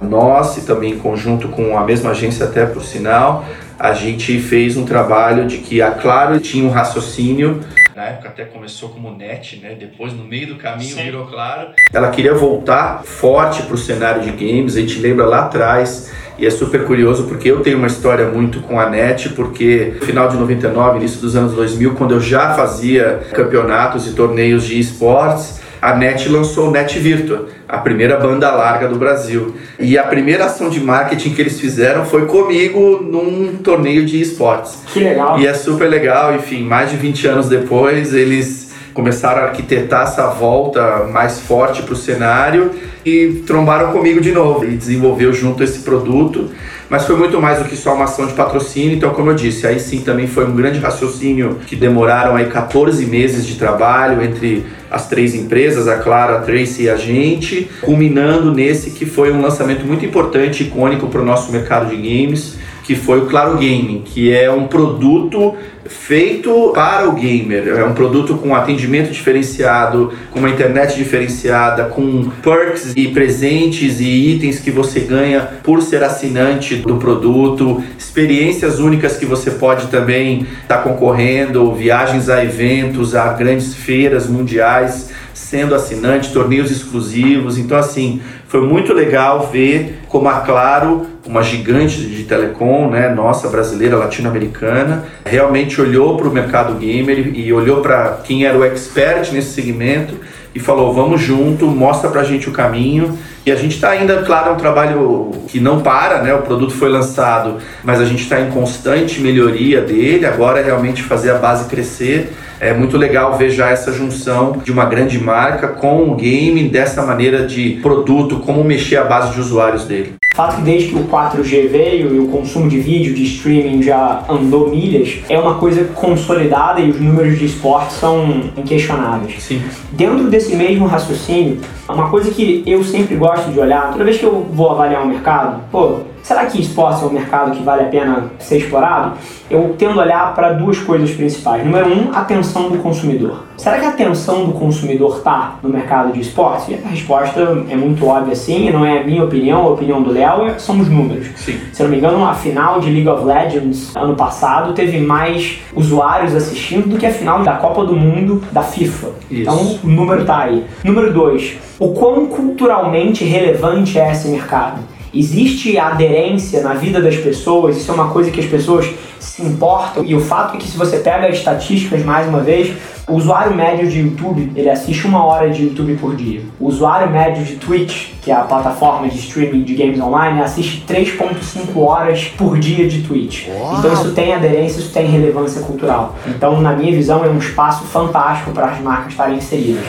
Nós 0.00 0.56
e 0.56 0.60
também 0.62 0.92
em 0.94 0.98
conjunto 0.98 1.48
com 1.48 1.76
a 1.76 1.84
mesma 1.84 2.10
agência 2.10 2.46
até 2.46 2.66
por 2.66 2.82
sinal, 2.82 3.44
a 3.78 3.92
gente 3.92 4.38
fez 4.38 4.76
um 4.76 4.84
trabalho 4.84 5.46
de 5.46 5.58
que 5.58 5.80
a 5.82 5.90
Claro 5.92 6.38
tinha 6.40 6.64
um 6.64 6.70
raciocínio 6.70 7.60
na 7.98 8.04
época 8.04 8.28
até 8.28 8.44
começou 8.44 8.90
como 8.90 9.10
net, 9.10 9.58
né? 9.60 9.74
Depois 9.76 10.12
no 10.12 10.22
meio 10.22 10.46
do 10.46 10.54
caminho 10.54 10.94
Sim. 10.94 11.02
virou 11.02 11.26
claro. 11.26 11.70
Ela 11.92 12.10
queria 12.10 12.32
voltar 12.32 13.02
forte 13.02 13.64
para 13.64 13.74
o 13.74 13.76
cenário 13.76 14.22
de 14.22 14.30
games. 14.30 14.76
A 14.76 14.80
gente 14.80 15.00
lembra 15.00 15.26
lá 15.26 15.40
atrás 15.40 16.12
e 16.38 16.46
é 16.46 16.50
super 16.50 16.84
curioso 16.84 17.24
porque 17.24 17.50
eu 17.50 17.60
tenho 17.60 17.76
uma 17.76 17.88
história 17.88 18.28
muito 18.28 18.60
com 18.60 18.78
a 18.78 18.88
NET, 18.88 19.30
porque 19.30 19.94
no 19.98 20.06
final 20.06 20.28
de 20.28 20.36
99, 20.36 20.98
início 20.98 21.20
dos 21.20 21.34
anos 21.34 21.54
2000, 21.54 21.96
quando 21.96 22.14
eu 22.14 22.20
já 22.20 22.54
fazia 22.54 23.20
campeonatos 23.32 24.06
e 24.06 24.12
torneios 24.12 24.64
de 24.64 24.78
esportes, 24.78 25.60
a 25.80 25.94
NET 25.94 26.28
lançou 26.28 26.68
o 26.68 26.70
NET 26.70 26.98
Virtua, 26.98 27.48
a 27.68 27.78
primeira 27.78 28.16
banda 28.16 28.50
larga 28.50 28.88
do 28.88 28.96
Brasil. 28.96 29.54
E 29.78 29.96
a 29.96 30.02
primeira 30.02 30.46
ação 30.46 30.68
de 30.68 30.80
marketing 30.80 31.34
que 31.34 31.40
eles 31.40 31.60
fizeram 31.60 32.04
foi 32.04 32.26
comigo 32.26 33.00
num 33.02 33.56
torneio 33.58 34.04
de 34.04 34.20
esportes. 34.20 34.82
Que 34.92 35.00
legal. 35.00 35.38
E 35.38 35.46
é 35.46 35.54
super 35.54 35.88
legal, 35.88 36.34
enfim, 36.34 36.62
mais 36.62 36.90
de 36.90 36.96
20 36.96 37.26
anos 37.26 37.48
depois, 37.48 38.12
eles 38.14 38.67
começaram 38.98 39.42
a 39.42 39.44
arquitetar 39.44 40.02
essa 40.02 40.26
volta 40.26 41.04
mais 41.04 41.38
forte 41.38 41.84
para 41.84 41.92
o 41.92 41.96
cenário 41.96 42.72
e 43.06 43.44
trombaram 43.46 43.92
comigo 43.92 44.20
de 44.20 44.32
novo 44.32 44.64
e 44.64 44.76
desenvolveu 44.76 45.32
junto 45.32 45.62
esse 45.62 45.78
produto 45.82 46.50
mas 46.90 47.04
foi 47.04 47.16
muito 47.16 47.40
mais 47.40 47.58
do 47.58 47.66
que 47.66 47.76
só 47.76 47.94
uma 47.94 48.04
ação 48.04 48.26
de 48.26 48.32
patrocínio. 48.32 48.96
Então, 48.96 49.10
como 49.10 49.30
eu 49.30 49.34
disse, 49.34 49.66
aí 49.66 49.78
sim 49.78 50.00
também 50.00 50.26
foi 50.26 50.46
um 50.46 50.56
grande 50.56 50.78
raciocínio 50.78 51.58
que 51.66 51.76
demoraram 51.76 52.34
aí 52.34 52.46
14 52.46 53.04
meses 53.04 53.46
de 53.46 53.56
trabalho 53.56 54.22
entre 54.22 54.64
as 54.90 55.06
três 55.06 55.34
empresas, 55.34 55.86
a 55.86 55.98
Clara, 55.98 56.38
a 56.38 56.40
Tracy 56.40 56.84
e 56.84 56.88
a 56.88 56.96
gente, 56.96 57.68
culminando 57.82 58.54
nesse 58.54 58.92
que 58.92 59.04
foi 59.04 59.30
um 59.30 59.42
lançamento 59.42 59.84
muito 59.84 60.02
importante, 60.06 60.62
icônico 60.62 61.08
para 61.08 61.20
o 61.20 61.24
nosso 61.26 61.52
mercado 61.52 61.90
de 61.90 61.96
games 61.96 62.56
que 62.88 62.94
foi 62.94 63.18
o 63.18 63.26
Claro 63.26 63.52
Gaming, 63.58 64.00
que 64.02 64.32
é 64.32 64.50
um 64.50 64.66
produto 64.66 65.54
feito 65.84 66.72
para 66.74 67.06
o 67.06 67.12
gamer. 67.12 67.68
É 67.68 67.84
um 67.84 67.92
produto 67.92 68.38
com 68.38 68.54
atendimento 68.54 69.10
diferenciado, 69.10 70.10
com 70.30 70.38
uma 70.38 70.48
internet 70.48 70.96
diferenciada, 70.96 71.84
com 71.84 72.30
perks 72.42 72.94
e 72.96 73.08
presentes 73.08 74.00
e 74.00 74.30
itens 74.30 74.58
que 74.58 74.70
você 74.70 75.00
ganha 75.00 75.40
por 75.62 75.82
ser 75.82 76.02
assinante 76.02 76.76
do 76.76 76.96
produto, 76.96 77.84
experiências 77.98 78.78
únicas 78.78 79.18
que 79.18 79.26
você 79.26 79.50
pode 79.50 79.88
também 79.88 80.46
estar 80.62 80.78
tá 80.78 80.82
concorrendo, 80.82 81.74
viagens 81.74 82.30
a 82.30 82.42
eventos, 82.42 83.14
a 83.14 83.34
grandes 83.34 83.74
feiras 83.74 84.26
mundiais 84.26 85.10
sendo 85.38 85.74
assinante, 85.74 86.32
torneios 86.32 86.70
exclusivos. 86.70 87.56
Então, 87.56 87.78
assim, 87.78 88.20
foi 88.46 88.60
muito 88.60 88.92
legal 88.92 89.48
ver 89.52 90.00
como 90.08 90.28
a 90.28 90.40
Claro, 90.40 91.06
uma 91.26 91.42
gigante 91.42 92.00
de 92.00 92.24
telecom, 92.24 92.90
né, 92.90 93.08
nossa 93.08 93.48
brasileira, 93.48 93.96
latino-americana, 93.96 95.04
realmente 95.24 95.80
olhou 95.80 96.16
para 96.16 96.28
o 96.28 96.32
mercado 96.32 96.74
gamer 96.74 97.32
e 97.34 97.52
olhou 97.52 97.80
para 97.80 98.20
quem 98.24 98.44
era 98.44 98.58
o 98.58 98.64
expert 98.64 99.30
nesse 99.32 99.52
segmento 99.52 100.14
e 100.54 100.60
falou: 100.60 100.92
vamos 100.92 101.20
junto, 101.20 101.66
mostra 101.66 102.10
pra 102.10 102.24
gente 102.24 102.48
o 102.48 102.52
caminho. 102.52 103.18
E 103.46 103.52
a 103.52 103.56
gente 103.56 103.76
está 103.76 103.90
ainda, 103.90 104.22
claro, 104.22 104.50
é 104.50 104.52
um 104.52 104.56
trabalho 104.56 105.30
que 105.46 105.58
não 105.58 105.80
para, 105.80 106.20
né? 106.20 106.34
O 106.34 106.42
produto 106.42 106.74
foi 106.74 106.90
lançado, 106.90 107.56
mas 107.82 107.98
a 108.00 108.04
gente 108.04 108.22
está 108.22 108.40
em 108.40 108.50
constante 108.50 109.20
melhoria 109.20 109.80
dele. 109.80 110.26
Agora 110.26 110.60
é 110.60 110.64
realmente 110.64 111.02
fazer 111.02 111.30
a 111.30 111.38
base 111.38 111.66
crescer. 111.66 112.30
É 112.60 112.74
muito 112.74 112.96
legal 112.96 113.36
ver 113.38 113.50
já 113.50 113.70
essa 113.70 113.92
junção 113.92 114.60
de 114.64 114.72
uma 114.72 114.84
grande 114.84 115.18
marca 115.18 115.68
com 115.68 116.10
o 116.10 116.16
game, 116.16 116.68
dessa 116.68 117.02
maneira 117.02 117.46
de 117.46 117.78
produto, 117.80 118.40
como 118.40 118.64
mexer 118.64 118.96
a 118.96 119.04
base 119.04 119.32
de 119.32 119.40
usuários 119.40 119.84
dele. 119.84 120.14
O 120.32 120.36
fato 120.36 120.56
que 120.56 120.62
desde 120.62 120.88
que 120.88 120.96
o 120.96 121.04
4G 121.04 121.68
veio 121.68 122.14
e 122.14 122.18
o 122.18 122.28
consumo 122.28 122.68
de 122.68 122.78
vídeo, 122.80 123.14
de 123.14 123.24
streaming 123.24 123.82
já 123.82 124.24
andou 124.28 124.70
milhas, 124.70 125.20
é 125.28 125.38
uma 125.38 125.54
coisa 125.54 125.84
consolidada 125.94 126.80
e 126.80 126.90
os 126.90 127.00
números 127.00 127.38
de 127.38 127.46
esporte 127.46 127.92
são 127.92 128.50
inquestionáveis. 128.56 129.40
Sim. 129.40 129.62
Dentro 129.92 130.24
desse 130.28 130.56
mesmo 130.56 130.86
raciocínio, 130.86 131.58
uma 131.88 132.10
coisa 132.10 132.30
que 132.30 132.62
eu 132.66 132.82
sempre 132.82 133.14
gosto 133.14 133.52
de 133.52 133.58
olhar, 133.58 133.92
toda 133.92 134.04
vez 134.04 134.18
que 134.18 134.24
eu 134.24 134.46
vou 134.52 134.70
avaliar 134.70 135.04
um 135.04 135.08
mercado, 135.08 135.60
pô, 135.70 136.00
será 136.28 136.44
que 136.44 136.60
esporte 136.60 137.02
é 137.02 137.06
um 137.06 137.10
mercado 137.10 137.52
que 137.52 137.62
vale 137.62 137.84
a 137.84 137.86
pena 137.86 138.30
ser 138.38 138.58
explorado? 138.58 139.16
Eu 139.50 139.74
tendo 139.78 139.98
a 139.98 140.04
olhar 140.04 140.34
para 140.34 140.52
duas 140.52 140.78
coisas 140.78 141.10
principais. 141.12 141.64
Número 141.64 141.88
um, 141.88 142.12
a 142.12 142.18
atenção 142.18 142.68
do 142.68 142.76
consumidor. 142.80 143.44
Será 143.56 143.78
que 143.78 143.86
a 143.86 143.88
atenção 143.88 144.44
do 144.44 144.52
consumidor 144.52 145.16
está 145.16 145.54
no 145.62 145.70
mercado 145.70 146.12
de 146.12 146.20
esportes? 146.20 146.68
E 146.68 146.74
a 146.74 146.88
resposta 146.88 147.40
é 147.70 147.74
muito 147.74 148.06
óbvia 148.06 148.36
sim, 148.36 148.70
não 148.70 148.84
é 148.84 149.00
a 149.00 149.04
minha 149.04 149.24
opinião, 149.24 149.62
a 149.62 149.70
opinião 149.70 150.02
do 150.02 150.12
Léo, 150.12 150.44
é, 150.44 150.58
são 150.58 150.78
os 150.78 150.88
números. 150.90 151.28
Sim. 151.34 151.58
Se 151.72 151.82
não 151.82 151.88
me 151.88 151.96
engano, 151.96 152.22
a 152.22 152.34
final 152.34 152.78
de 152.78 152.90
League 152.90 153.08
of 153.08 153.24
Legends 153.24 153.96
ano 153.96 154.14
passado 154.14 154.74
teve 154.74 155.00
mais 155.00 155.62
usuários 155.74 156.34
assistindo 156.34 156.90
do 156.90 156.98
que 156.98 157.06
a 157.06 157.10
final 157.10 157.42
da 157.42 157.54
Copa 157.54 157.86
do 157.86 157.96
Mundo 157.96 158.44
da 158.52 158.62
FIFA. 158.62 159.08
Isso. 159.30 159.40
Então 159.40 159.78
o 159.82 159.88
número 159.88 160.26
tá 160.26 160.40
aí. 160.40 160.62
Número 160.84 161.10
dois, 161.10 161.56
o 161.78 161.94
quão 161.94 162.26
culturalmente 162.26 163.24
relevante 163.24 163.98
é 163.98 164.12
esse 164.12 164.28
mercado? 164.28 164.97
Existe 165.12 165.78
aderência 165.78 166.62
na 166.62 166.74
vida 166.74 167.00
das 167.00 167.16
pessoas, 167.16 167.76
isso 167.76 167.90
é 167.90 167.94
uma 167.94 168.10
coisa 168.10 168.30
que 168.30 168.40
as 168.40 168.46
pessoas 168.46 168.88
se 169.18 169.42
importam. 169.42 170.04
E 170.04 170.14
o 170.14 170.20
fato 170.20 170.56
é 170.56 170.58
que 170.58 170.68
se 170.68 170.76
você 170.76 170.98
pega 170.98 171.28
as 171.28 171.36
estatísticas 171.36 172.04
mais 172.04 172.28
uma 172.28 172.40
vez, 172.40 172.76
o 173.08 173.14
usuário 173.14 173.54
médio 173.54 173.88
de 173.88 174.00
YouTube, 174.00 174.52
ele 174.54 174.68
assiste 174.68 175.06
uma 175.06 175.24
hora 175.24 175.48
de 175.48 175.64
YouTube 175.64 175.96
por 175.96 176.14
dia. 176.14 176.42
O 176.60 176.66
usuário 176.66 177.10
médio 177.10 177.42
de 177.42 177.56
Twitch, 177.56 178.10
que 178.20 178.30
é 178.30 178.34
a 178.34 178.40
plataforma 178.40 179.08
de 179.08 179.18
streaming 179.18 179.62
de 179.62 179.74
games 179.74 179.98
online, 179.98 180.42
assiste 180.42 180.84
3.5 180.86 181.76
horas 181.78 182.24
por 182.36 182.58
dia 182.58 182.86
de 182.86 183.02
Twitch. 183.02 183.46
Então 183.78 183.92
isso 183.94 184.12
tem 184.12 184.34
aderência, 184.34 184.80
isso 184.80 184.92
tem 184.92 185.06
relevância 185.06 185.62
cultural. 185.62 186.16
Então, 186.26 186.60
na 186.60 186.72
minha 186.72 186.92
visão, 186.92 187.24
é 187.24 187.28
um 187.28 187.38
espaço 187.38 187.84
fantástico 187.84 188.50
para 188.50 188.66
as 188.66 188.80
marcas 188.80 189.12
estarem 189.12 189.38
inseridas. 189.38 189.84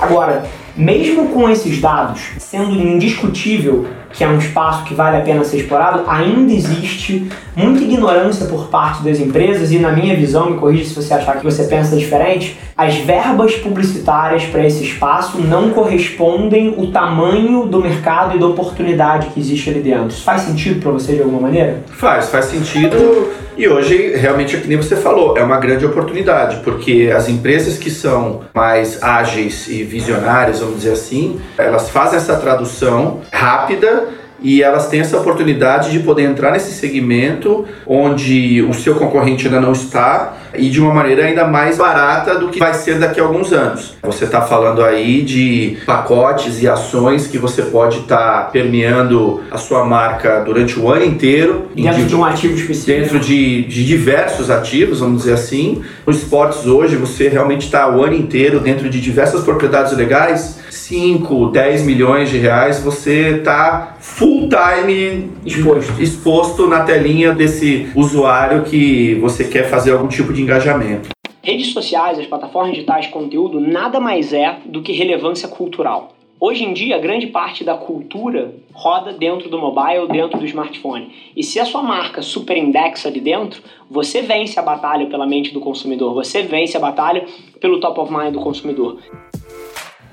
Agora, 0.00 0.44
mesmo 0.76 1.28
com 1.28 1.48
esses 1.48 1.80
dados 1.80 2.20
sendo 2.38 2.72
indiscutível 2.72 3.86
que 4.14 4.22
é 4.22 4.28
um 4.28 4.38
espaço 4.38 4.84
que 4.84 4.94
vale 4.94 5.16
a 5.16 5.20
pena 5.20 5.44
ser 5.44 5.58
explorado, 5.58 6.04
ainda 6.06 6.52
existe 6.52 7.28
muita 7.56 7.82
ignorância 7.82 8.46
por 8.46 8.68
parte 8.68 9.02
das 9.02 9.18
empresas 9.18 9.72
e, 9.72 9.78
na 9.78 9.90
minha 9.90 10.14
visão, 10.16 10.50
me 10.50 10.56
corrija 10.56 10.84
se 10.84 10.94
você 10.94 11.12
achar 11.12 11.36
que 11.38 11.44
você 11.44 11.64
pensa 11.64 11.96
diferente, 11.96 12.58
as 12.76 12.96
verbas 12.96 13.54
publicitárias 13.56 14.44
para 14.44 14.64
esse 14.64 14.84
espaço 14.84 15.40
não 15.40 15.70
correspondem 15.70 16.74
o 16.76 16.88
tamanho 16.88 17.66
do 17.66 17.80
mercado 17.80 18.36
e 18.36 18.40
da 18.40 18.46
oportunidade 18.46 19.28
que 19.28 19.40
existe 19.40 19.70
ali 19.70 19.80
dentro. 19.80 20.08
Isso 20.08 20.22
faz 20.22 20.42
sentido 20.42 20.80
para 20.80 20.92
você 20.92 21.14
de 21.14 21.22
alguma 21.22 21.40
maneira? 21.40 21.82
Faz, 21.86 22.28
faz 22.28 22.46
sentido. 22.46 23.32
E 23.56 23.68
hoje, 23.68 24.16
realmente, 24.16 24.56
é 24.56 24.60
que 24.60 24.66
nem 24.66 24.76
você 24.76 24.96
falou, 24.96 25.38
é 25.38 25.44
uma 25.44 25.58
grande 25.58 25.86
oportunidade, 25.86 26.56
porque 26.64 27.12
as 27.14 27.28
empresas 27.28 27.78
que 27.78 27.88
são 27.88 28.40
mais 28.52 29.00
ágeis 29.00 29.68
e 29.68 29.84
visionárias, 29.84 30.58
vamos 30.58 30.78
dizer 30.78 30.92
assim, 30.92 31.40
elas 31.56 31.88
fazem 31.88 32.16
essa 32.16 32.34
tradução 32.36 33.20
rápida 33.32 34.03
e 34.40 34.62
elas 34.62 34.88
têm 34.88 35.00
essa 35.00 35.18
oportunidade 35.18 35.90
de 35.90 36.00
poder 36.00 36.22
entrar 36.22 36.52
nesse 36.52 36.72
segmento 36.72 37.64
onde 37.86 38.62
o 38.62 38.74
seu 38.74 38.94
concorrente 38.94 39.46
ainda 39.46 39.60
não 39.60 39.72
está 39.72 40.34
e 40.56 40.68
de 40.68 40.80
uma 40.80 40.92
maneira 40.92 41.24
ainda 41.24 41.46
mais 41.46 41.78
barata 41.78 42.38
do 42.38 42.48
que 42.48 42.58
vai 42.58 42.74
ser 42.74 42.98
daqui 42.98 43.20
a 43.20 43.22
alguns 43.22 43.52
anos. 43.52 43.96
Você 44.02 44.24
está 44.24 44.42
falando 44.42 44.84
aí 44.84 45.22
de 45.22 45.78
pacotes 45.86 46.62
e 46.62 46.68
ações 46.68 47.26
que 47.26 47.38
você 47.38 47.62
pode 47.62 48.00
estar 48.00 48.44
tá 48.44 48.50
permeando 48.50 49.42
a 49.50 49.58
sua 49.58 49.84
marca 49.84 50.40
durante 50.40 50.78
o 50.78 50.90
ano 50.90 51.04
inteiro. 51.04 51.68
Dentro 51.74 52.04
de 52.04 52.16
um 52.16 52.24
ativo 52.24 52.54
específico. 52.54 53.00
Dentro 53.00 53.20
de, 53.20 53.62
de 53.64 53.84
diversos 53.84 54.50
ativos, 54.50 55.00
vamos 55.00 55.22
dizer 55.22 55.34
assim. 55.34 55.82
Nos 56.06 56.18
esportes 56.18 56.66
hoje, 56.66 56.96
você 56.96 57.28
realmente 57.28 57.66
está 57.66 57.88
o 57.88 58.02
ano 58.02 58.14
inteiro 58.14 58.60
dentro 58.60 58.88
de 58.88 59.00
diversas 59.00 59.42
propriedades 59.42 59.96
legais 59.96 60.62
5, 60.74 61.50
10 61.50 61.82
milhões 61.82 62.28
de 62.28 62.36
reais, 62.36 62.80
você 62.80 63.36
está 63.38 63.93
full 64.04 64.48
time 64.48 65.30
exposto. 65.46 66.00
exposto 66.00 66.66
na 66.68 66.84
telinha 66.84 67.32
desse 67.32 67.90
usuário 67.96 68.62
que 68.62 69.14
você 69.14 69.44
quer 69.48 69.68
fazer 69.68 69.92
algum 69.92 70.06
tipo 70.06 70.32
de 70.32 70.42
engajamento. 70.42 71.08
Redes 71.42 71.72
sociais, 71.72 72.18
as 72.18 72.26
plataformas 72.26 72.74
digitais 72.74 73.06
de 73.06 73.10
conteúdo, 73.10 73.58
nada 73.58 73.98
mais 73.98 74.32
é 74.32 74.58
do 74.66 74.82
que 74.82 74.92
relevância 74.92 75.48
cultural. 75.48 76.14
Hoje 76.38 76.64
em 76.64 76.74
dia, 76.74 76.98
grande 76.98 77.28
parte 77.28 77.64
da 77.64 77.74
cultura 77.74 78.54
roda 78.72 79.12
dentro 79.14 79.48
do 79.48 79.58
mobile, 79.58 80.06
dentro 80.08 80.38
do 80.38 80.44
smartphone. 80.44 81.10
E 81.34 81.42
se 81.42 81.58
a 81.58 81.64
sua 81.64 81.82
marca 81.82 82.20
super 82.20 82.56
indexa 82.56 83.08
ali 83.08 83.20
dentro, 83.20 83.62
você 83.90 84.20
vence 84.20 84.60
a 84.60 84.62
batalha 84.62 85.06
pela 85.06 85.26
mente 85.26 85.52
do 85.52 85.60
consumidor, 85.60 86.12
você 86.12 86.42
vence 86.42 86.76
a 86.76 86.80
batalha 86.80 87.24
pelo 87.60 87.80
top 87.80 87.98
of 88.00 88.12
mind 88.12 88.34
do 88.34 88.40
consumidor. 88.40 88.98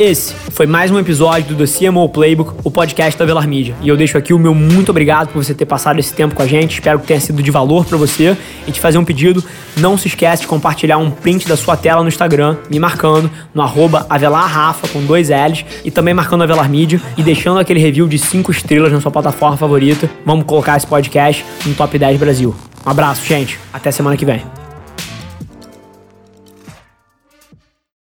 Esse 0.02 0.34
foi 0.34 0.66
mais 0.66 0.90
um 0.90 0.98
episódio 0.98 1.56
do 1.56 1.64
The 1.64 1.72
CMO 1.72 2.10
Playbook, 2.10 2.54
o 2.64 2.72
podcast 2.72 3.20
da 3.20 3.24
Velar 3.24 3.48
Media. 3.48 3.76
E 3.84 3.88
eu 3.88 3.96
deixo 3.96 4.18
aqui 4.18 4.34
o 4.34 4.40
meu 4.40 4.52
muito 4.52 4.90
obrigado 4.90 5.28
por 5.28 5.44
você 5.44 5.54
ter 5.54 5.68
passado 5.68 6.00
esse 6.00 6.12
tempo 6.12 6.34
com 6.34 6.42
a 6.42 6.48
gente. 6.48 6.74
Espero 6.74 7.00
que 7.00 7.06
tenha 7.06 7.20
sido 7.20 7.44
de 7.44 7.52
valor 7.52 7.86
para 7.86 8.00
você. 8.00 8.36
E 8.66 8.72
te 8.72 8.80
fazer 8.80 8.98
um 8.98 9.06
pedido, 9.06 9.44
não 9.78 10.00
se 10.00 10.08
esquece 10.08 10.42
de 10.42 10.48
compartilhar 10.48 10.98
um 10.98 11.12
print 11.12 11.48
da 11.48 11.56
sua 11.56 11.78
tela 11.78 12.02
no 12.02 12.08
Instagram, 12.08 12.58
me 12.68 12.80
marcando 12.80 13.30
no 13.54 13.62
arroba 13.62 14.08
avelarrafa 14.10 14.88
com 14.88 15.06
dois 15.06 15.30
L's 15.30 15.64
e 15.86 15.92
também 15.92 16.16
marcando 16.16 16.42
a 16.42 16.48
Velar 16.48 16.68
Media 16.68 17.00
e 17.16 17.22
deixando 17.22 17.60
aquele 17.60 17.80
review 17.80 18.08
de 18.08 18.18
5 18.18 18.50
estrelas 18.50 18.92
na 18.92 19.00
sua 19.00 19.12
plataforma 19.12 19.56
favorita. 19.56 20.10
Vamos 20.26 20.46
colocar 20.46 20.78
esse 20.78 20.88
podcast 20.88 21.46
no 21.64 21.76
Top 21.76 21.96
10 21.96 22.20
Brasil. 22.20 22.56
Um 22.84 22.90
abraço, 22.90 23.24
gente. 23.24 23.60
Até 23.72 23.92
semana 23.92 24.18
que 24.18 24.26
vem. 24.26 24.42